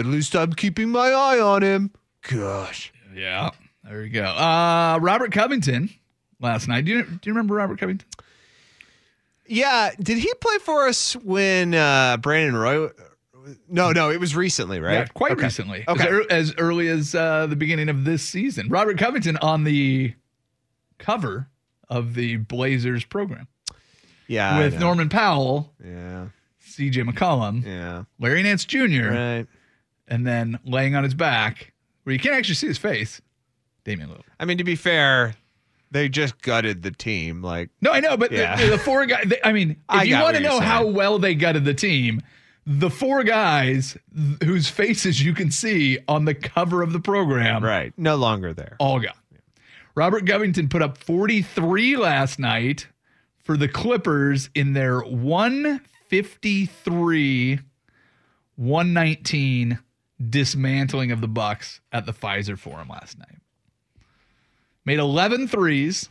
[0.00, 1.90] At least I'm keeping my eye on him.
[2.22, 2.92] Gosh.
[3.14, 3.50] Yeah.
[3.84, 4.24] There you go.
[4.24, 5.90] Uh Robert Covington
[6.40, 6.84] last night.
[6.84, 8.08] Do you do you remember Robert Covington?
[9.46, 9.90] Yeah.
[10.00, 12.88] Did he play for us when uh Brandon Roy?
[13.68, 14.92] No, no, it was recently, right?
[14.94, 15.44] Yeah, quite Okay.
[15.44, 15.84] recently.
[15.88, 16.04] Okay.
[16.04, 18.68] As, ear- as early as uh, the beginning of this season.
[18.68, 20.14] Robert Covington on the
[20.98, 21.48] cover
[21.88, 23.46] of the Blazers program
[24.26, 24.58] yeah.
[24.58, 24.78] With.
[24.80, 26.28] Norman Powell, Yeah.
[26.66, 28.04] CJ McCollum, Yeah.
[28.18, 29.46] Larry Nance Jr., Right.
[30.08, 31.72] and then laying on his back,
[32.04, 33.20] where you can't actually see his face,
[33.84, 34.22] Damian Lillard.
[34.40, 35.34] I mean, to be fair,
[35.90, 37.42] they just gutted the team.
[37.42, 38.56] Like, No, I know, but the- Yeah.
[38.56, 41.34] the, the four guys, I mean, if I you want to know how well they
[41.34, 42.22] gutted the team,
[42.66, 47.62] the four guys th- whose faces you can see on the cover of the program
[47.62, 48.76] right, no longer there.
[48.78, 49.12] all gone.
[49.94, 52.88] Robert Covington put up 43 last night
[53.38, 57.60] for the Clippers in their 153
[58.56, 59.78] 119
[60.30, 63.38] dismantling of the Bucks at the Pfizer Forum last night.
[64.84, 66.08] Made 11 threes.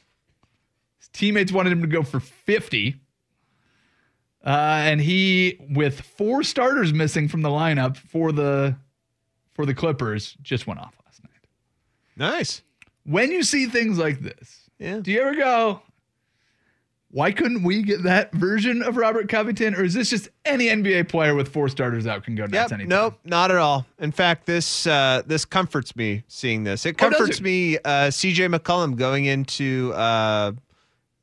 [0.99, 2.95] His teammates wanted him to go for 50.
[4.45, 4.49] Uh,
[4.83, 8.75] and he, with four starters missing from the lineup for the
[9.53, 11.31] for the Clippers, just went off last night
[12.17, 12.61] Nice.
[13.05, 14.97] when you see things like this, Yeah.
[14.99, 15.81] do you ever go,
[17.11, 19.75] why couldn't we get that version of Robert Covington?
[19.75, 22.71] Or is this just any NBA player with four starters out can go nuts Yep.
[22.71, 22.89] anytime?
[22.89, 23.19] Nope.
[23.23, 23.85] Not at all.
[23.99, 26.85] In fact, this uh, this comforts me seeing this.
[26.87, 27.43] It Oh, comforts it?
[27.43, 27.77] me.
[27.85, 28.47] Uh, C.J.
[28.47, 30.53] McCollum going into uh,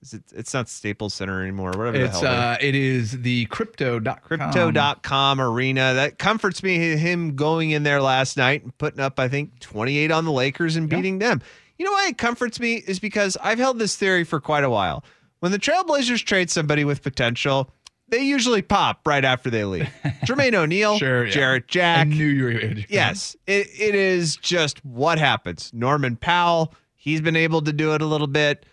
[0.03, 1.73] Is it, it's not Staples Center anymore.
[1.73, 2.23] Whatever the It's hell.
[2.23, 2.33] it is.
[2.33, 4.19] uh, it is the crypto.com.
[4.23, 5.93] Crypto.com arena.
[5.95, 6.79] That comforts me.
[6.97, 10.77] Him going in there last night and putting up, I think, 28 on the Lakers
[10.77, 11.43] and beating them.
[11.79, 14.71] You know why it comforts me is because I've held this theory for quite a
[14.71, 15.05] while.
[15.41, 17.71] When the Trailblazers trade somebody with potential,
[18.09, 19.89] they usually pop right after they leave.
[20.25, 21.31] Jermaine O'Neal, Sure, yeah.
[21.31, 22.09] Jarrett I Jack.
[22.09, 22.85] knew you were going to.
[22.89, 25.71] Yes, it, it is just what happens.
[25.75, 28.65] Norman Powell, he's been able to do it a little bit.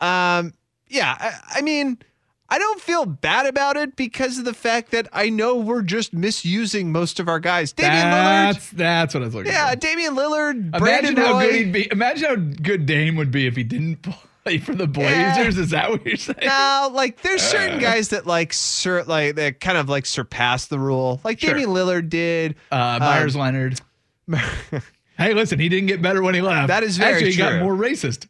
[0.00, 0.52] Um,
[0.88, 1.98] yeah, I, I mean,
[2.48, 6.12] I don't feel bad about it because of the fact that I know we're just
[6.12, 7.72] misusing most of our guys.
[7.72, 8.52] Damian Lillard.
[8.54, 9.76] That's that's what I was looking Yeah, for.
[9.76, 11.46] Damian Lillard, Imagine Brandon how Roy.
[11.46, 11.88] good he'd be.
[11.90, 13.96] Imagine how good Dame would be if he didn't
[14.44, 15.58] play for the Blazers.
[15.58, 16.38] Is that what you're saying?
[16.42, 17.46] Now, like, there's Uh.
[17.48, 21.20] certain guys that like, sur- like, that kind of like surpass the rule.
[21.24, 21.50] Like Sure.
[21.50, 22.54] Damian Lillard did.
[22.70, 23.80] Uh, Meyers Um, Leonard.
[25.18, 26.68] Hey, listen, he didn't get better when he left.
[26.68, 28.26] That is very Actually, he got more racist.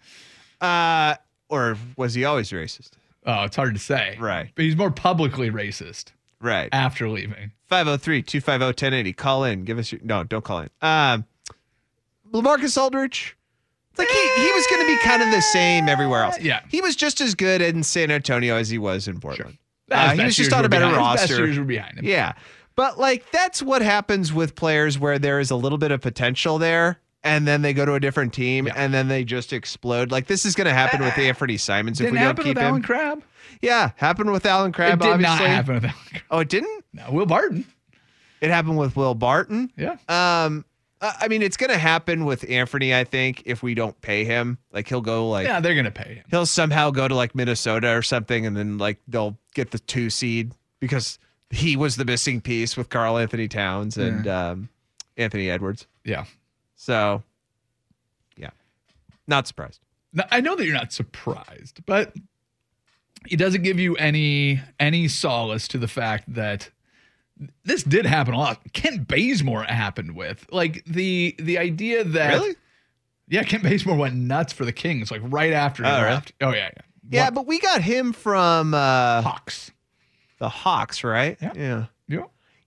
[0.60, 1.16] Uh,
[1.48, 2.90] or was he always racist?
[3.26, 4.16] Oh, it's hard to say.
[4.20, 4.50] Right.
[4.54, 6.68] But he's more publicly racist Right.
[6.72, 7.52] after leaving.
[7.66, 9.12] 503 250 1080.
[9.14, 9.64] Call in.
[9.64, 10.00] Give us your.
[10.04, 10.70] No, don't call in.
[10.82, 11.24] Um,
[12.32, 13.36] LaMarcus Aldridge.
[13.98, 16.38] Like he, he was going to be kind of the same everywhere else.
[16.40, 16.60] Yeah.
[16.68, 19.56] He was just as good in San Antonio as he was in Portland.
[19.88, 21.46] His Uh, he was just on a better behind- his Best roster.
[21.46, 22.04] years were behind him.
[22.04, 22.34] Yeah.
[22.74, 26.58] But like that's what happens with players where there is a little bit of potential
[26.58, 28.74] there and then they go to a different team Yeah.
[28.76, 30.10] and then they just explode.
[30.10, 32.56] Like this is going to happen with Anthony Simons if Didn't we don't happen keep
[32.56, 32.68] with him.
[32.70, 33.22] Allen Crabbe.
[33.60, 35.38] yeah, happened with Allen Crabbe it did obviously.
[35.46, 36.22] not happen with Allen Crabbe.
[36.30, 36.84] Oh, it didn't?
[36.92, 37.64] No, Will Barton.
[38.40, 39.72] It happened with Will Barton.
[39.76, 39.96] Yeah.
[40.08, 40.64] Um,
[41.00, 42.94] I mean, it's going to happen with Anthony.
[42.94, 46.14] I think if we don't pay him, like he'll go like yeah, they're gonna pay
[46.16, 46.24] him.
[46.30, 50.08] he'll somehow go to like Minnesota or something, and then like they'll get the two
[50.08, 51.18] seed because
[51.50, 54.68] he was the missing piece with Karl-Anthony Towns and um,
[55.18, 55.86] Anthony Edwards.
[56.04, 56.24] Yeah.
[56.76, 57.22] So,
[58.36, 58.50] yeah,
[59.26, 59.80] not surprised.
[60.12, 62.14] Now, I know that you're not surprised, but
[63.28, 66.70] it doesn't give you any any solace to the fact that
[67.64, 68.60] this did happen a lot.
[68.72, 72.54] Kent Bazemore happened with like the the idea that Really?
[73.28, 76.10] yeah, Kent Bazemore went nuts for the Kings like right after he Oh, really?
[76.14, 76.32] left.
[76.40, 79.70] Oh yeah, yeah, Yeah, but we got him from uh, Hawks.
[80.38, 81.36] the Hawks, right?
[81.42, 81.52] Yeah.
[81.56, 81.84] yeah.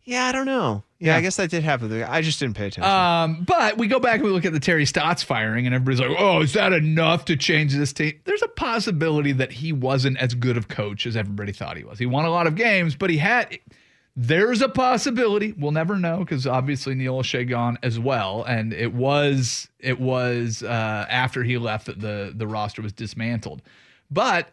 [0.10, 0.26] Yeah.
[0.28, 0.84] I don't know.
[1.00, 1.18] Yeah, Yeah.
[1.18, 2.04] I guess that did happen.
[2.04, 2.92] I just didn't pay attention.
[2.92, 6.02] Um, but we go back and we look at the Terry Stotts firing, and everybody's
[6.02, 10.18] like, "Oh, is that enough to change this team?" There's a possibility that he wasn't
[10.18, 12.00] as good of coach as everybody thought he was.
[12.00, 13.58] He won a lot of games, but he had.
[14.16, 15.54] There's a possibility.
[15.54, 20.64] We'll never know because obviously Neil Olshey gone as well, and it was it was
[20.64, 23.62] uh, after he left that the the roster was dismantled.
[24.12, 24.50] But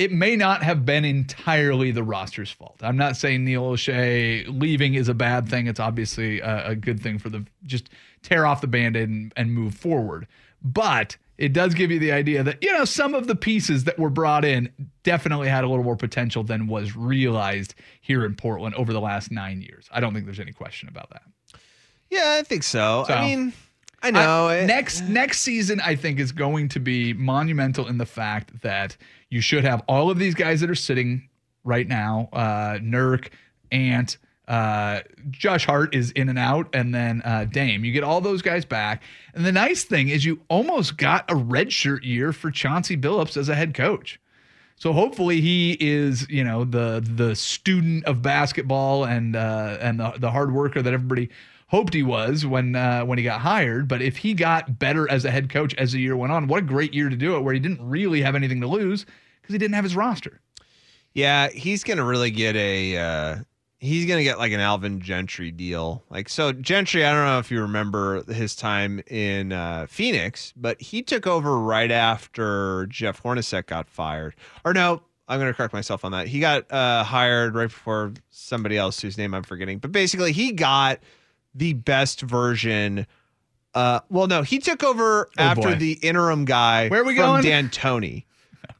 [0.00, 2.78] it may not have been entirely the roster's fault.
[2.80, 5.66] I'm not saying Neil Olshey leaving is a bad thing.
[5.66, 7.90] It's obviously a, a good thing for the just
[8.22, 10.26] tear off the band-aid and, and move forward.
[10.62, 13.98] But it does give you the idea that, you know, some of the pieces that
[13.98, 18.74] were brought in definitely had a little more potential than was realized here in Portland
[18.76, 19.86] over the last nine years.
[19.92, 21.22] I don't think there's any question about that.
[22.08, 23.04] yeah, I think so.
[23.06, 23.52] So- I mean,
[24.02, 24.48] I know.
[24.48, 28.62] I- it- next next season, I think is going to be monumental in the fact
[28.62, 28.96] that
[29.28, 31.28] you should have all of these guys that are sitting
[31.64, 32.28] right now.
[32.32, 33.28] Uh, Nurk,
[33.70, 34.16] Ant,
[34.48, 37.84] uh, Josh Hart is in and out, and then uh, Dame.
[37.84, 39.02] You get all those guys back,
[39.34, 43.48] and the nice thing is you almost got a redshirt year for Chauncey Billups as
[43.48, 44.18] a head coach.
[44.76, 50.14] So hopefully he is, you know, the the student of basketball and uh, and the
[50.16, 51.28] the hard worker that everybody
[51.70, 53.88] hoped he was when uh, when he got hired.
[53.88, 56.58] But if he got better as a head coach as the year went on, what
[56.58, 59.06] a great year to do it, where he didn't really have anything to lose
[59.40, 60.40] because he didn't have his roster.
[61.14, 62.96] Yeah, he's gonna really get a.
[62.96, 63.36] Uh,
[63.78, 66.02] he's gonna get like an Alvin Gentry deal.
[66.10, 67.04] Like so, Gentry.
[67.04, 71.58] I don't know if you remember his time in uh, Phoenix, but he took over
[71.58, 74.34] right after Jeff Hornacek got fired.
[74.64, 76.26] Or no, I'm gonna correct myself on that.
[76.26, 79.78] He got uh, hired right before somebody else whose name I'm forgetting.
[79.78, 81.00] But basically, he got
[81.54, 83.06] the best version.
[83.74, 85.78] Uh, well, no, he took over after Oh, boy.
[85.78, 86.88] the interim guy.
[86.88, 87.44] Where are we from going?
[87.44, 88.24] D'Antoni.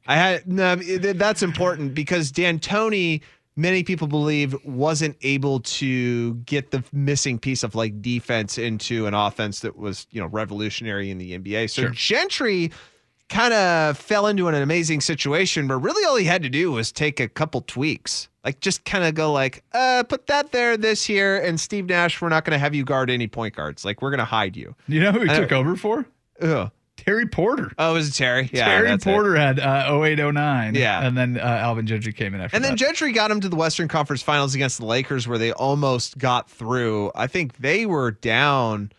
[0.07, 0.75] I had no.
[0.77, 3.21] That's important because D'Antoni,
[3.55, 9.15] many people believe, wasn't able to get the missing piece of like defense into an
[9.15, 11.71] offense that was you know revolutionary in the NBA.
[11.71, 11.91] So Sure.
[11.91, 12.73] Gentry
[13.31, 16.93] kind of fell into an amazing situation where really all he had to do was
[16.93, 18.29] take a couple tweaks.
[18.45, 22.21] Like just kind of go like, uh, put that there, this here, and Steve Nash,
[22.21, 23.85] we're not going to have you guard any point guards.
[23.85, 24.75] Like we're going to hide you.
[24.89, 26.07] You know who he took over for?
[26.43, 26.71] Ugh.
[26.97, 27.73] Terry Porter.
[27.79, 28.51] Oh, was it Terry?
[28.53, 29.11] Yeah, Terry that's it.
[29.11, 30.75] Porter had uh, 0809.
[30.75, 31.07] Yeah.
[31.07, 32.79] And then uh, Alvin Gentry came in after And then that.
[32.79, 36.51] Gentry got him to the Western Conference Finals against the Lakers, where they almost got
[36.51, 37.11] through.
[37.15, 38.93] I think they were down.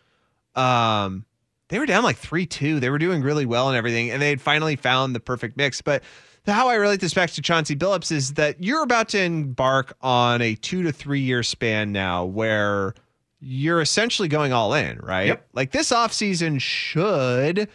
[0.55, 1.25] Um,
[1.71, 2.79] they were down like three two.
[2.79, 5.81] They were doing really well and everything, and they had finally found the perfect mix.
[5.81, 6.03] But
[6.45, 10.41] how I relate this back to Chauncey Billups is that you're about to embark on
[10.41, 12.93] a two to three year span now where
[13.39, 15.27] you're essentially going all in, right?
[15.27, 15.47] Yep.
[15.53, 17.69] Like this offseason should,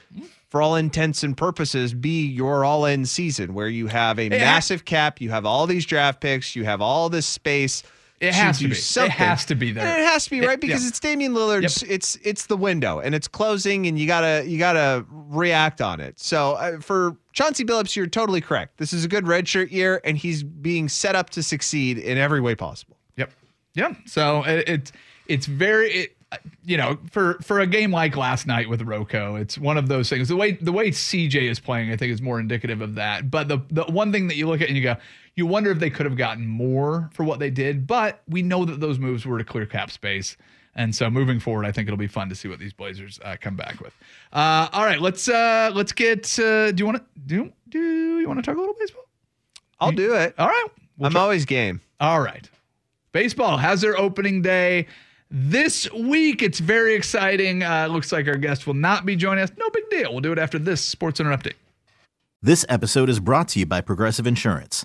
[0.49, 4.37] for all intents and purposes, be your all in season where you have a ha-
[4.37, 7.83] massive cap, you have all these draft picks, you have all this space.
[8.19, 8.75] It has to be.
[8.75, 9.87] It has to be there.
[9.87, 10.89] And it has to be right because yeah.
[10.89, 11.65] it's Damian Lillard.
[11.65, 16.01] It's, it's it's the window and it's closing, and you gotta you gotta react on
[16.01, 16.19] it.
[16.19, 18.79] So uh, for Chauncey Billups, you're totally correct.
[18.79, 22.41] This is a good redshirt year, and he's being set up to succeed in every
[22.41, 22.97] way possible.
[23.17, 23.33] Yep.
[23.75, 23.95] Yeah.
[24.07, 24.93] So it, it's
[25.29, 26.17] it's very it,
[26.65, 30.09] you know for for a game like last night with RoCo, it's one of those
[30.09, 30.29] things.
[30.29, 33.31] The way the way CJ is playing, I think, is more indicative of that.
[33.31, 34.97] But the the one thing that you look at and you go,
[35.37, 37.87] you wonder if they could have gotten more for what they did.
[37.87, 40.37] But we know that those moves were to clear cap space.
[40.75, 43.37] And so moving forward, I think it'll be fun to see what these Blazers uh,
[43.40, 43.94] come back with.
[44.33, 46.38] Uh, all right, let's uh, let's get.
[46.38, 49.05] Uh, do you want to do do you want to talk a little baseball?
[49.81, 50.35] I'll do it.
[50.38, 50.66] All right,
[51.01, 51.81] I'm always game.
[52.01, 52.49] all right.
[53.12, 54.87] Baseball has their opening day
[55.31, 56.42] this week.
[56.42, 57.62] It's very exciting.
[57.62, 59.51] Uh, looks like our guest will not be joining us.
[59.57, 60.12] No big deal.
[60.12, 61.55] We'll do it after this Sports Center update.
[62.42, 64.85] This episode is brought to you by Progressive Insurance.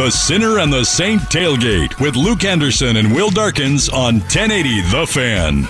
[0.00, 5.06] The Sinner and the Saint Tailgate with Luke Anderson and Will Darkins on 1080 The
[5.06, 5.68] Fan.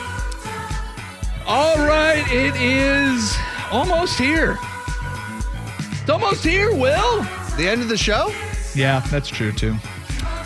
[1.49, 3.37] All right, it is
[3.73, 4.57] almost here.
[6.01, 7.23] It's almost here, Will.
[7.57, 8.33] The end of the show?
[8.73, 9.75] Yeah, that's true too.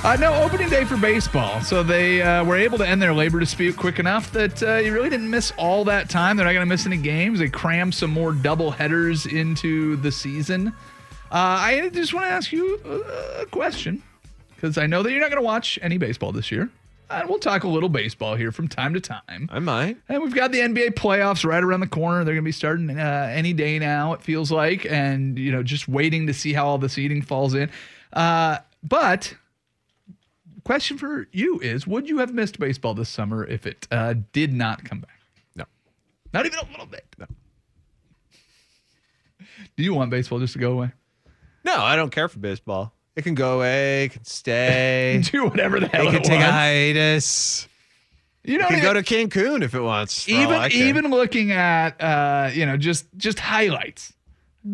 [0.02, 1.60] Uh, no, opening day for baseball.
[1.60, 4.94] So they uh, were able to end their labor dispute quick enough that uh, you
[4.94, 6.38] really didn't miss all that time.
[6.38, 7.38] They're not going to miss any games.
[7.38, 10.72] They crammed some more double headers into the season.
[11.34, 14.04] Uh, I just want to ask you a, a question
[14.54, 16.70] because I know that you're not going to watch any baseball this year.
[17.10, 19.48] And we'll talk a little baseball here from time to time.
[19.50, 19.96] I might.
[20.08, 22.22] And we've got the NBA playoffs right around the corner.
[22.22, 24.86] They're going to be starting uh, any day now, it feels like.
[24.86, 27.68] And, you know, just waiting to see how all the seeding falls in.
[28.12, 29.34] Uh, but,
[30.62, 34.52] question for you is Would you have missed baseball this summer if it uh, did
[34.52, 35.20] not come back?
[35.56, 35.64] No.
[36.32, 37.04] Not even a little bit.
[37.18, 37.26] No.
[39.76, 40.92] Do you want baseball just to go away?
[41.64, 42.92] No, I don't care for baseball.
[43.16, 44.04] It can go away.
[44.06, 45.22] It can stay.
[45.30, 47.68] Do whatever the hell It can it take a hiatus.
[48.42, 50.28] You it know, can it- go to Cancun if it wants.
[50.28, 54.12] even even looking at uh, you know just just highlights.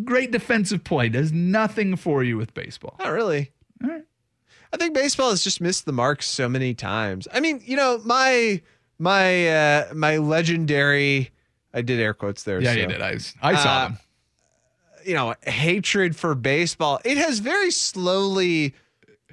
[0.05, 2.95] Great defensive play does nothing for you with baseball.
[2.99, 3.51] Not really.
[4.73, 7.27] I think baseball has just missed the mark so many times.
[7.33, 8.61] I mean, you know, my
[8.99, 11.31] my uh my legendary
[11.75, 12.61] I did air quotes there.
[12.61, 12.79] Yeah, so.
[12.81, 13.03] you did.
[13.03, 13.99] I I saw Uh, them.
[15.11, 17.01] You know, hatred for baseball.
[17.05, 18.75] It has very slowly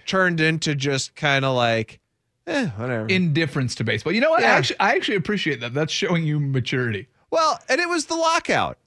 [0.08, 2.00] turned into just kind of like,
[2.48, 3.06] eh, whatever.
[3.06, 4.12] Indifference to baseball.
[4.12, 4.42] You know what?
[4.44, 5.76] I actually I actually appreciate that.
[5.76, 7.10] That's showing you maturity.
[7.30, 8.80] well, and it was the lockout.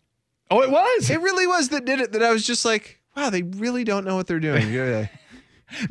[0.50, 1.10] Oh, it was.
[1.10, 2.10] It really was that did it.
[2.10, 4.74] That I was just like, wow, they really don't know what they're doing.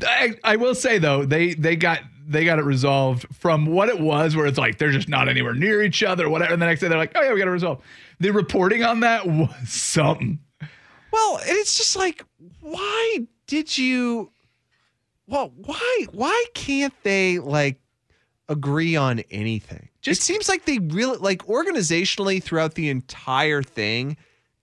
[0.05, 4.01] I, I will say though, they they got they got it resolved from what it
[4.01, 6.51] was, where it's like they're just not anywhere near each other, whatever.
[6.51, 7.83] And the next day they're like, oh yeah, we got it resolved.
[8.19, 10.39] The reporting on that was something.
[11.11, 12.23] Well, it's just like,
[12.61, 14.31] why did you?
[15.27, 17.79] Well, why why can't they like
[18.47, 19.89] agree on anything?
[20.01, 24.17] Just it seems like they really like organizationally throughout the entire thing,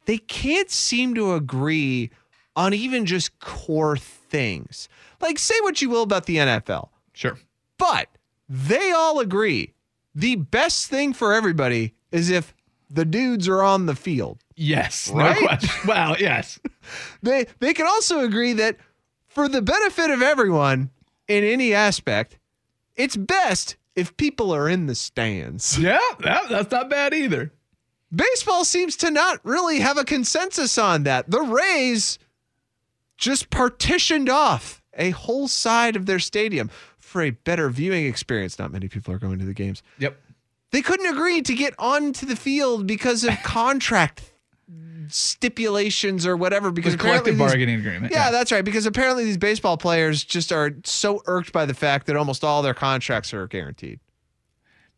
[0.07, 2.11] they can't seem to agree
[2.55, 4.89] on even just core things.
[5.21, 6.89] Like, say what you will about the NFL.
[7.13, 7.39] Sure.
[7.79, 8.09] But
[8.49, 9.75] they all agree
[10.17, 12.55] the best thing for everybody is if
[12.91, 14.39] the dudes are on the field.
[14.55, 15.11] Yes.
[15.11, 15.41] Right?
[15.41, 15.71] No question.
[15.89, 16.59] Well, yes.
[17.23, 18.77] they they can also agree that
[19.27, 20.91] for the benefit of everyone
[21.29, 22.39] in any aspect,
[22.95, 25.79] it's best if people are in the stands.
[25.79, 27.53] Yeah, that, that's not bad either.
[28.15, 31.31] Baseball seems to not really have a consensus on that.
[31.31, 32.19] The Rays
[33.19, 38.59] just partitioned off a whole side of their stadium for a better viewing experience.
[38.59, 39.83] Not many people are going to the games.
[39.99, 40.21] Yep.
[40.73, 44.33] They couldn't agree to get onto the field because of contract
[45.09, 48.13] stipulations or whatever because The collective these- bargaining agreement.
[48.13, 48.65] yeah, that's right.
[48.65, 52.63] Because apparently these baseball players just are so irked by the fact that almost all
[52.63, 54.01] their contracts are guaranteed.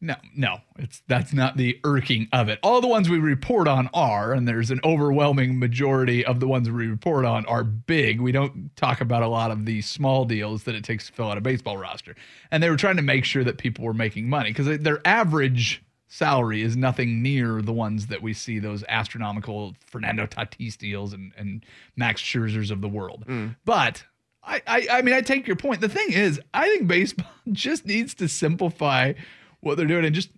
[0.01, 2.61] No, no, it's that's not the irking of it.
[2.63, 6.71] All the ones we report on are, and there's an overwhelming majority of the ones
[6.71, 8.21] we report on are big.
[8.21, 11.31] We don't talk about a lot of the small deals that it takes to fill
[11.31, 12.15] out a baseball roster.
[12.53, 15.83] And they were trying to make sure that people were making money because their average
[16.07, 21.33] salary is nothing near the ones that we see those astronomical Fernando Tatis deals and,
[21.37, 21.65] and
[21.97, 23.25] Max Scherzers of the world.
[23.27, 23.57] Mm.
[23.65, 24.05] But
[24.43, 25.81] I, I, I mean, I take your point.
[25.81, 29.13] The thing is, I think baseball just needs to simplify
[29.61, 30.31] what they're doing and just,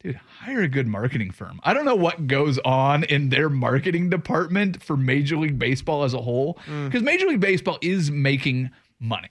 [0.00, 1.60] dude, hire a good marketing firm.
[1.64, 6.14] I don't know what goes on in their marketing department for Major League Baseball as
[6.14, 6.86] a whole, mm.
[6.86, 9.30] because Major League Baseball is making money.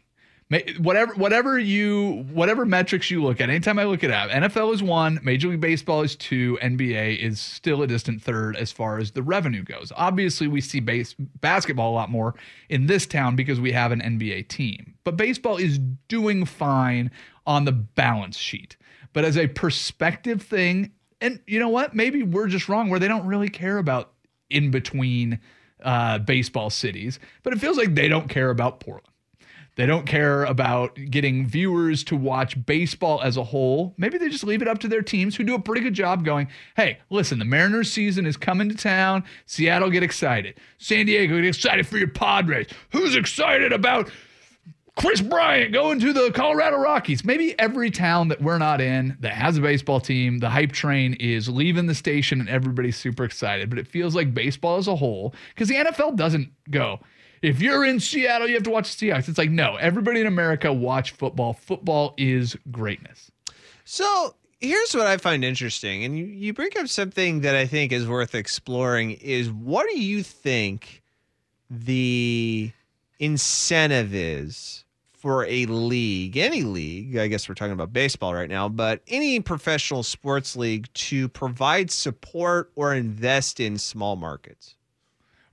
[0.80, 4.74] Whatever, whatever you, whatever metrics you look at, anytime I look at it up, NFL
[4.74, 8.98] is one, Major League Baseball is two, NBA is still a distant third as far
[8.98, 9.92] as the revenue goes.
[9.98, 12.34] Obviously, we see base basketball a lot more
[12.70, 15.80] in this town because we have an NBA team, but baseball is
[16.10, 17.10] doing fine
[17.46, 18.76] on the balance sheet.
[19.14, 20.92] But as a perspective thing,
[21.22, 21.96] and you know what?
[21.96, 24.12] Maybe we're just wrong where they don't really care about
[24.50, 25.40] in between
[25.82, 29.14] uh, baseball cities, but it feels like they don't care about Portland.
[29.78, 33.94] They don't care about getting viewers to watch baseball as a whole.
[33.96, 36.26] Maybe they just leave it up to their teams who do a pretty good job
[36.26, 39.24] going, hey, listen, the Mariners season is coming to town.
[39.46, 40.60] Seattle, get excited.
[40.80, 42.68] San Diego, get excited for your Padres.
[42.92, 44.12] Who's excited about
[44.98, 47.24] Kris Bryant going to the Colorado Rockies.
[47.24, 51.14] Maybe every town that we're not in that has a baseball team, the hype train
[51.20, 53.70] is leaving the station and everybody's super excited.
[53.70, 57.00] But it feels like baseball as a whole, because the NFL doesn't go.
[57.44, 59.30] If you're in Seattle, you have to watch the Seahawks.
[59.30, 61.54] It's like, no, everybody in America watch football.
[61.54, 63.32] Football is greatness.
[63.86, 67.92] So here's what I find interesting, and you, you bring up something that I think
[67.92, 71.04] is worth exploring is what do you think
[71.70, 72.72] the
[73.20, 74.84] incentive is
[75.18, 79.40] for a league, any league, I guess we're talking about baseball right now, but any
[79.42, 84.77] professional sports league to provide support or invest in small markets?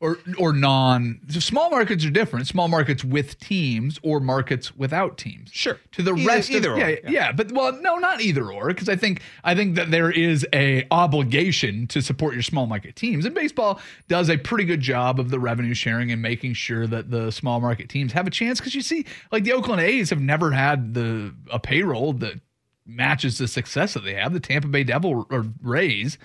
[0.05, 2.47] Or, or non so small markets are different.
[2.47, 5.49] Small markets with teams or markets without teams.
[5.51, 5.79] Sure.
[5.93, 7.11] To the Either- rest either of or, yeah, yeah.
[7.11, 10.47] yeah, but well, no, not either or, because I think I think that there is
[10.53, 15.19] a obligation to support your small market teams, and baseball does a pretty good job
[15.19, 18.61] of the revenue sharing and making sure that the small market teams have a chance.
[18.61, 22.35] Because you see, like the Oakland A's have never had the a payroll that
[22.87, 24.35] matches the success that they have.
[24.35, 26.19] The Tampa Bay Devil or Rays,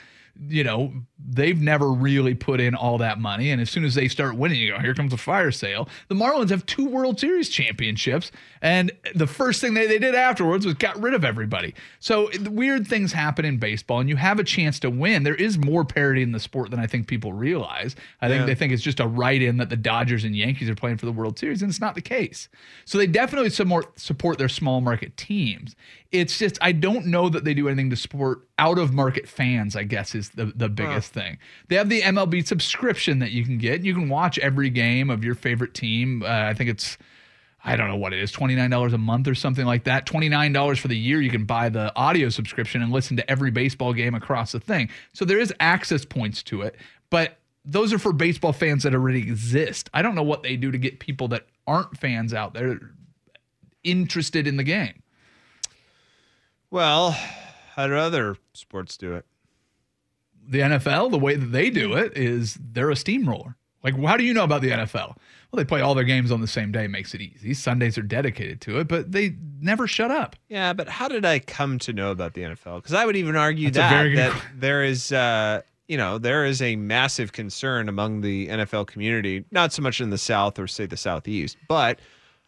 [0.48, 0.94] you know,
[1.32, 3.52] they've never really put in all that money.
[3.52, 5.90] And as soon as they start winning, you go, here comes a fire sale.
[6.08, 8.32] The Marlins have two World Series championships.
[8.62, 11.74] And the first thing they, they did afterwards was got rid of everybody.
[12.00, 15.24] So weird things happen in baseball, and you have a chance to win.
[15.24, 17.96] There is more parity in the sport than I think people realize.
[18.22, 18.46] I think Yeah.
[18.46, 21.06] they think it's just a write in that the Dodgers and Yankees are playing for
[21.06, 22.48] the World Series, and it's not the case.
[22.86, 25.76] So they definitely support, support their small market teams.
[26.12, 29.76] It's just, I don't know that they do anything to support out of market fans,
[29.76, 31.38] I guess, is the, the biggest thing.
[31.68, 33.84] They have the MLB subscription that you can get.
[33.84, 36.24] You can watch every game of your favorite team.
[36.24, 36.98] Uh, I think it's,
[37.64, 40.06] I don't know what it is, $29 a month or something like that.
[40.08, 43.94] $29 for the year, you can buy the audio subscription and listen to every baseball
[43.94, 44.90] game across the thing.
[45.14, 46.76] So there is access points to it,
[47.10, 49.90] but those are for baseball fans that already exist.
[49.94, 52.80] I don't know what they do to get people that aren't fans out there
[53.84, 55.04] interested in the game.
[56.72, 57.12] Well,
[57.76, 59.26] how do other sports do it?
[60.48, 63.56] The NFL, the way that they do it is they're a steamroller.
[63.84, 65.16] Like, how do you know about the NFL?
[65.52, 67.54] Well, they play all their games on the same day, makes it easy.
[67.54, 70.36] Sundays are dedicated to it, but they never shut up.
[70.50, 72.78] Yeah, but how did I come to know about the NFL?
[72.78, 76.62] Because I would even argue That's that that there is, uh, you know, there is
[76.62, 80.86] a massive concern among the NFL community, not so much in the South or say
[80.86, 82.00] the Southeast, but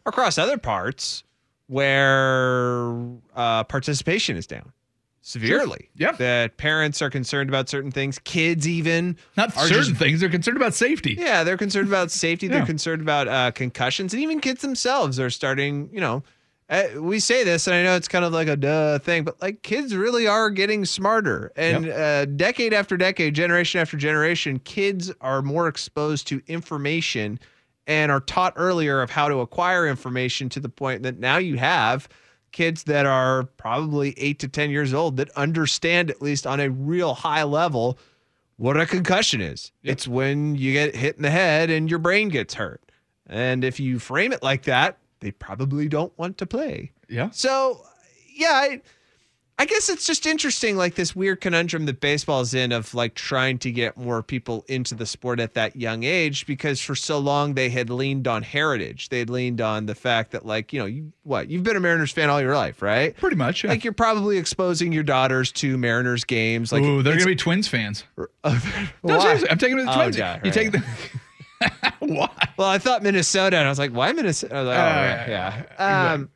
[0.06, 1.24] across other parts
[1.72, 2.94] where
[3.36, 4.74] uh, participation is down
[5.22, 5.90] severely.
[5.96, 10.20] Yeah, that parents are concerned about certain things, kids even Not certain just things.
[10.20, 11.16] They're concerned about safety.
[11.18, 12.48] yeah, they're concerned about safety.
[12.52, 12.58] Yeah.
[12.58, 15.90] They're concerned about uh, concussions, and even kids themselves are starting.
[15.94, 16.24] You know,
[16.70, 19.42] uh, we say this, and I know it's kind of like a duh thing, but
[19.42, 25.12] like kids really are getting smarter, and uh, decade after decade, generation after generation, kids
[25.22, 27.40] are more exposed to information
[27.88, 31.58] and are taught earlier of how to acquire information to the point that now you
[31.58, 32.08] have
[32.52, 36.70] kids that are probably eight to ten years old that understand at least on a
[36.70, 37.98] real high level
[38.58, 39.72] what a concussion is.
[39.84, 42.82] It's when you get hit in the head and your brain gets hurt.
[43.26, 46.92] And if you frame it like that, they probably don't want to play.
[47.10, 47.30] Yeah.
[47.32, 47.82] So,
[48.36, 48.82] yeah, I,
[49.62, 53.14] I guess it's just interesting, like this weird conundrum that baseball is in of like
[53.14, 57.20] trying to get more people into the sport at that young age because for so
[57.20, 59.09] long they had leaned on heritage.
[59.09, 61.80] They had leaned on the fact that, like, you know, you what you've been a
[61.80, 63.16] Mariners fan all your life, right?
[63.18, 63.64] Pretty much.
[63.64, 63.70] Yeah.
[63.70, 66.72] Like you're probably exposing your daughters to Mariners games.
[66.72, 68.03] Like, Ooh, they're gonna be Twins fans.
[69.03, 70.18] No, seriously, I'm taking them to the Oh, Twins.
[70.18, 70.84] yeah, you take the
[71.99, 72.30] why?
[72.57, 74.55] Well, I thought Minnesota, and I was like, why Minnesota?
[74.55, 76.14] I was like, oh, Uh, right, yeah.
[76.14, 76.30] Um,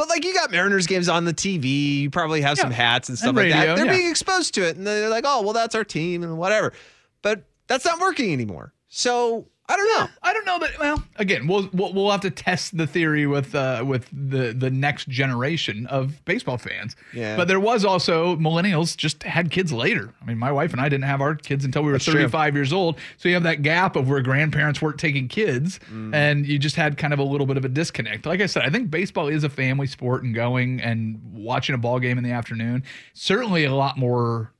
[0.00, 1.98] but like, you got Mariners games on the TV.
[1.98, 3.76] You probably have some hats and stuff And like that.
[3.76, 3.92] They're yeah.
[3.92, 6.72] being exposed to it, and they're like, oh, well, that's our team and whatever.
[7.20, 8.72] But that's not working anymore.
[8.88, 10.06] So I don't know.
[10.22, 10.78] I don't know that.
[10.80, 14.68] Well, again, we'll we'll, we'll have to test the theory with uh, with the the
[14.70, 16.96] next generation of baseball fans.
[17.14, 17.36] Yeah.
[17.36, 20.12] But there was also millennials just had kids later.
[20.20, 22.14] I mean, my wife and I didn't have our kids until we were That's true.
[22.14, 22.98] 35 years old.
[23.16, 26.14] So you have that gap of where grandparents weren't taking kids, Mm.
[26.14, 28.26] and you just had kind of a little bit of a disconnect.
[28.26, 31.78] Like I said, I think baseball is a family sport, and going and watching a
[31.78, 32.82] ball game in the afternoon
[33.14, 34.52] certainly a lot more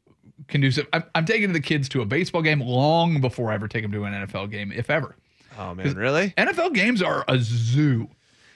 [0.50, 0.86] conducive.
[0.92, 3.92] I'm, I'm taking the kids to a baseball game long before I ever take them
[3.92, 5.16] to an NFL game, if ever.
[5.58, 6.32] Oh man, really?
[6.36, 8.08] NFL games are a zoo.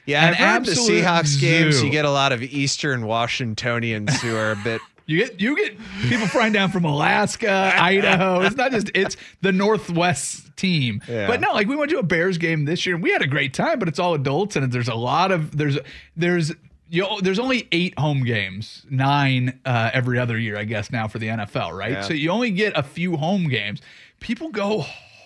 [0.06, 1.82] Yeah, An I've heard the Seahawks games.
[1.82, 4.80] You get a lot of Eastern Washingtonians who are a bit.
[5.06, 5.76] You get you get
[6.08, 8.40] people flying down from Alaska, Idaho.
[8.40, 11.02] It's not just it's the Northwest team.
[11.06, 11.26] Yeah.
[11.26, 13.26] But no, like we went to a Bears game this year and we had a
[13.26, 15.78] great time, but it's all adults and there's a lot of there's
[16.16, 16.52] there's
[16.94, 21.18] you there's only eight home games, nine uh, every other year, I guess now for
[21.18, 21.92] the NFL, right?
[21.92, 22.02] Yeah.
[22.02, 23.80] So you only get a few home games.
[24.20, 24.80] People go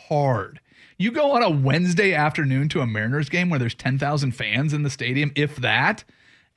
[0.08, 0.60] hard.
[0.96, 4.82] You go on a Wednesday afternoon to a Mariners game where there's 10,000 fans in
[4.82, 6.04] the stadium, if that.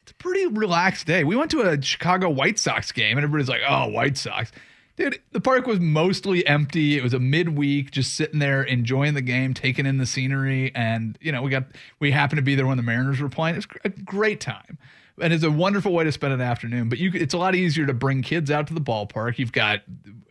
[0.01, 1.23] It's a pretty relaxed day.
[1.23, 4.51] We went to a Chicago White Sox game and everybody's like, oh, White Sox.
[4.95, 6.97] Dude, the park was mostly empty.
[6.97, 10.73] It was a midweek, just sitting there enjoying the game, taking in the scenery.
[10.73, 11.65] And, you know, we got,
[11.99, 13.57] we happened to be there when the Mariners were playing.
[13.57, 14.79] It's a great time.
[15.21, 16.89] And it's a wonderful way to spend an afternoon.
[16.89, 19.37] But you, it's a lot easier to bring kids out to the ballpark.
[19.37, 19.81] You've got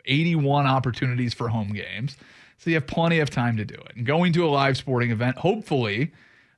[0.05, 2.17] 81 opportunities for home games.
[2.57, 3.93] So you have plenty of time to do it.
[3.95, 6.11] And going to a live sporting event, hopefully,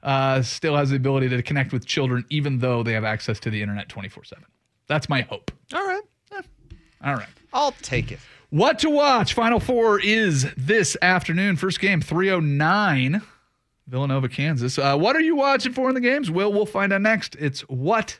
[0.04, 3.50] uh, still has the ability to connect with children, even though they have access to
[3.50, 4.44] the internet 24 7.
[4.88, 5.52] That's my hope.
[5.74, 6.02] All right,
[7.04, 7.30] All right.
[7.54, 8.20] I'll take it.
[8.50, 9.34] What to watch?
[9.34, 11.56] Final four is this afternoon.
[11.56, 13.22] First game, 309,
[13.88, 14.78] Villanova, Kansas.
[14.78, 16.30] Uh, what are you watching for in the games?
[16.30, 17.36] Will we'll find out next.
[17.40, 18.20] It's what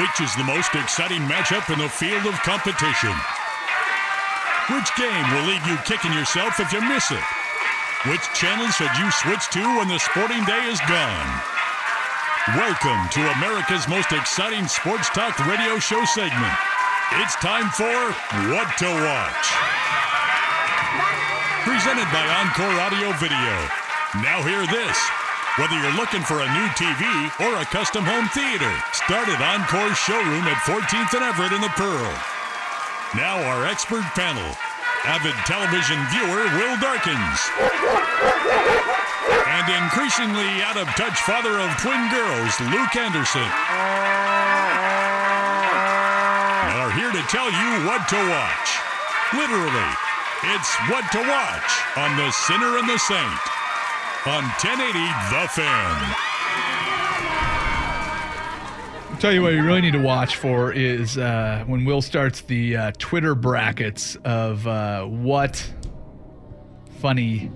[0.00, 3.12] Which is the most exciting matchup in the field of competition?
[4.72, 7.24] Which game will leave you kicking yourself if you miss it?
[8.08, 11.30] Which channel should you switch to when the sporting day is gone?
[12.56, 16.56] Welcome to America's most exciting sports talk radio show segment.
[17.20, 17.94] It's time for
[18.50, 19.46] What to Watch.
[21.62, 23.81] Presented by Encore Audio Video.
[24.20, 24.98] Now hear this.
[25.56, 27.00] Whether you're looking for a new TV
[27.48, 31.72] or a custom home theater, start at Encore's showroom at 14th and Everett in the
[31.80, 32.12] Pearl.
[33.16, 34.44] Now our expert panel.
[35.08, 37.40] Avid television viewer Will Darkins.
[39.48, 43.48] And increasingly out of touch father of twin girls, Luke Anderson.
[46.84, 48.68] are here to tell you what to watch.
[49.32, 49.90] Literally,
[50.52, 53.61] it's what to watch on The Sinner and the Saint
[54.24, 54.98] on 1080
[55.30, 56.14] The Fan.
[59.20, 62.76] Tell you what you really need to watch for is uh, when Will starts the
[62.76, 65.72] uh, Twitter brackets of uh, what
[67.00, 67.50] funny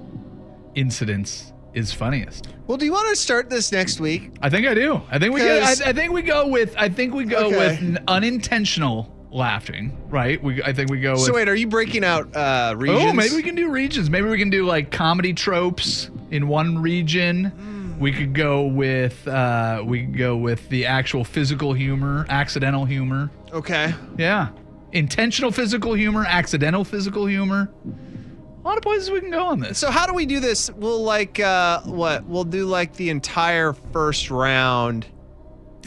[0.75, 2.49] incidents is funniest.
[2.67, 4.33] Well, do you want to start this next week?
[4.43, 5.01] I think I do.
[5.11, 7.47] I think we get, 'Cause- I, I think we go with I think we go
[7.47, 7.57] Okay.
[7.57, 10.43] with n- unintentional laughing, right?
[10.43, 13.03] We I think we go with So wait, are you breaking out uh, regions?
[13.05, 14.09] Oh, maybe we can do regions.
[14.11, 17.97] Maybe we can do like comedy tropes in one region.
[17.99, 23.31] We could go with uh, we could go with the actual physical humor, accidental humor.
[23.53, 23.95] Okay.
[24.19, 24.51] Yeah,
[24.93, 27.73] intentional physical humor, accidental physical humor.
[27.87, 29.79] A lot of places we can go on this.
[29.79, 30.71] So how do we do this?
[30.73, 32.25] We'll like uh what?
[32.27, 35.07] We'll do like the entire first round.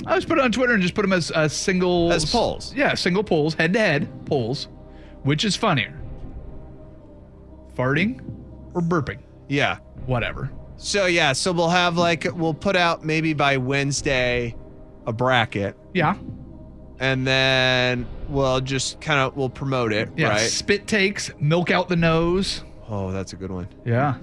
[0.07, 2.73] I just put it on Twitter and just put them as a single As polls.
[2.73, 4.67] Yeah, single polls, head to head polls.
[5.23, 5.93] Which is funnier,
[7.75, 8.21] farting
[8.73, 9.19] or burping?
[9.49, 9.79] Yeah.
[10.05, 10.49] Whatever.
[10.77, 14.55] So yeah, so we'll have like we'll put out maybe by Wednesday
[15.05, 15.75] a bracket.
[15.93, 16.15] Yeah.
[17.01, 20.29] And then we'll just kind of we'll promote it, Yeah.
[20.29, 20.39] right?
[20.39, 22.63] Spit takes, milk out the nose.
[22.89, 23.67] Oh, that's a good one.
[23.85, 24.15] Yeah.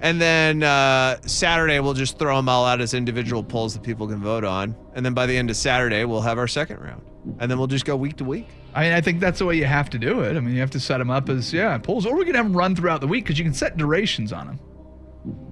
[0.00, 4.06] And then uh, Saturday we'll just throw them all out as individual polls that people
[4.06, 4.76] can vote on.
[4.94, 7.02] And then by the end of Saturday we'll have our second round.
[7.38, 8.48] And then we'll just go week to week.
[8.74, 10.36] I mean, I think that's the way you have to do it.
[10.36, 12.46] I mean, you have to set them up as yeah polls, or we can have
[12.46, 14.60] them run throughout the week because you can set durations on them.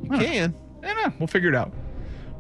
[0.05, 0.55] You can.
[0.83, 1.73] Yeah, no, we'll figure it out.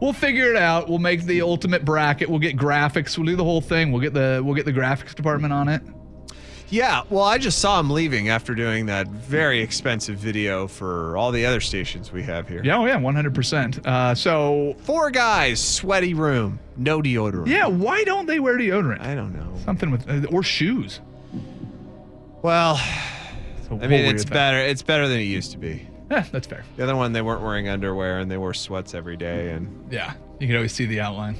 [0.00, 0.88] We'll figure it out.
[0.88, 2.28] We'll make the ultimate bracket.
[2.28, 3.16] We'll get graphics.
[3.16, 3.90] We'll do the whole thing.
[3.90, 5.82] We'll get the we'll get the graphics department on it.
[6.70, 11.30] Yeah, well, I just saw him leaving after doing that very expensive video for all
[11.30, 12.62] the other stations we have here.
[12.64, 13.86] Yeah, oh yeah, one hundred percent.
[13.86, 17.46] Uh, so Four guys, sweaty room, no deodorant.
[17.48, 19.00] yeah, why don't they wear deodorant?
[19.02, 19.52] I don't know.
[19.64, 21.00] Something with uh, or shoes.
[22.42, 22.76] Well,
[23.70, 24.58] I mean, it's about better.
[24.58, 25.86] It's better than it used to be.
[26.10, 26.64] Eh, that's fair.
[26.76, 29.50] The other one, they weren't wearing underwear and they wore sweats every day.
[29.52, 31.36] And Yeah, you can always see the outline.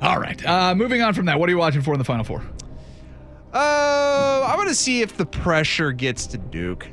[0.00, 0.42] All right.
[0.46, 2.42] Uh, moving on from that, what are you watching for in the final four?
[3.54, 6.88] Uh, I want to see if the pressure gets to Duke.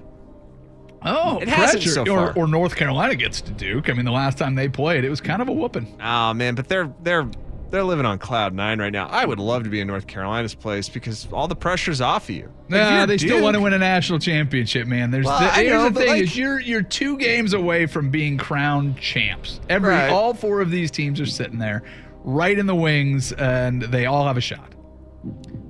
[1.08, 1.89] Oh, It hasn't pressure.
[1.89, 2.34] so or, far.
[2.36, 3.89] or North Carolina gets to Duke.
[3.89, 5.99] I mean, the last time they played, it was kind of a whooping.
[6.01, 7.30] Oh man, but they're they're
[7.70, 9.08] they're living on cloud nine right now.
[9.08, 12.36] I would love to be in North Carolina's place because all the pressure's off of
[12.36, 12.51] you.
[12.70, 15.12] Like, Nah, you're they still want to win a national championship, man.
[15.12, 18.10] There's Well, the, here's know, the thing: like- is you're you're two games away from
[18.10, 19.60] being crowned champs.
[19.70, 20.10] Every Right.
[20.10, 21.84] all four of these teams are sitting there,
[22.24, 24.72] right in the wings, and they all have a shot.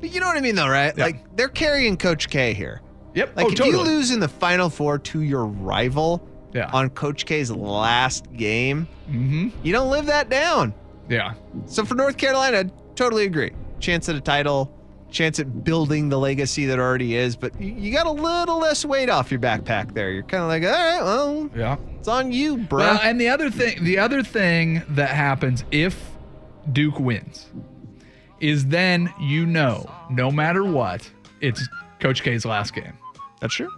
[0.05, 0.97] You know what I mean, though, right?
[0.97, 2.81] Like they're carrying Coach K here.
[3.13, 3.35] Yep.
[3.35, 3.77] Like oh, if totally.
[3.77, 6.69] you lose in the Final Four to your rival Yeah.
[6.73, 9.49] on Coach K's last game, mm-hmm.
[9.63, 10.73] you don't live that down.
[11.09, 11.33] Yeah.
[11.65, 13.51] So for North Carolina, totally agree.
[13.79, 14.73] Chance at a title,
[15.11, 18.83] chance at building the legacy that already is, but you, you got a little less
[18.83, 20.11] weight off your backpack there.
[20.11, 21.77] You're kind of like, all right, well, Yeah.
[21.99, 22.79] it's on you, bro.
[22.79, 26.11] Well, and the other thing, the other thing that happens if
[26.73, 27.45] Duke wins
[28.39, 31.09] is then you know, no matter what,
[31.41, 31.67] it's
[31.99, 32.93] Coach K's last game.
[33.41, 33.69] That's true.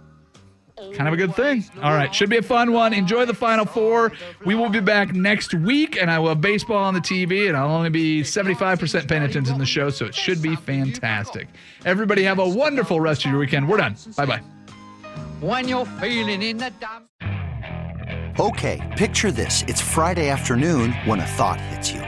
[0.94, 1.64] Kind of a good thing.
[1.82, 2.92] All right, should be a fun one.
[2.92, 4.12] Enjoy the Final Four.
[4.44, 7.56] We will be back next week, and I will have baseball on the TV, and
[7.56, 11.48] I'll only be 75% paying attention to the show, so it should be fantastic.
[11.84, 13.68] Everybody have a wonderful rest of your weekend.
[13.68, 13.96] We're done.
[14.16, 14.42] Bye bye.
[15.40, 17.06] When you're feeling in the dump.
[18.38, 19.64] Okay, picture this.
[19.66, 22.07] It's Friday afternoon when a thought hits you.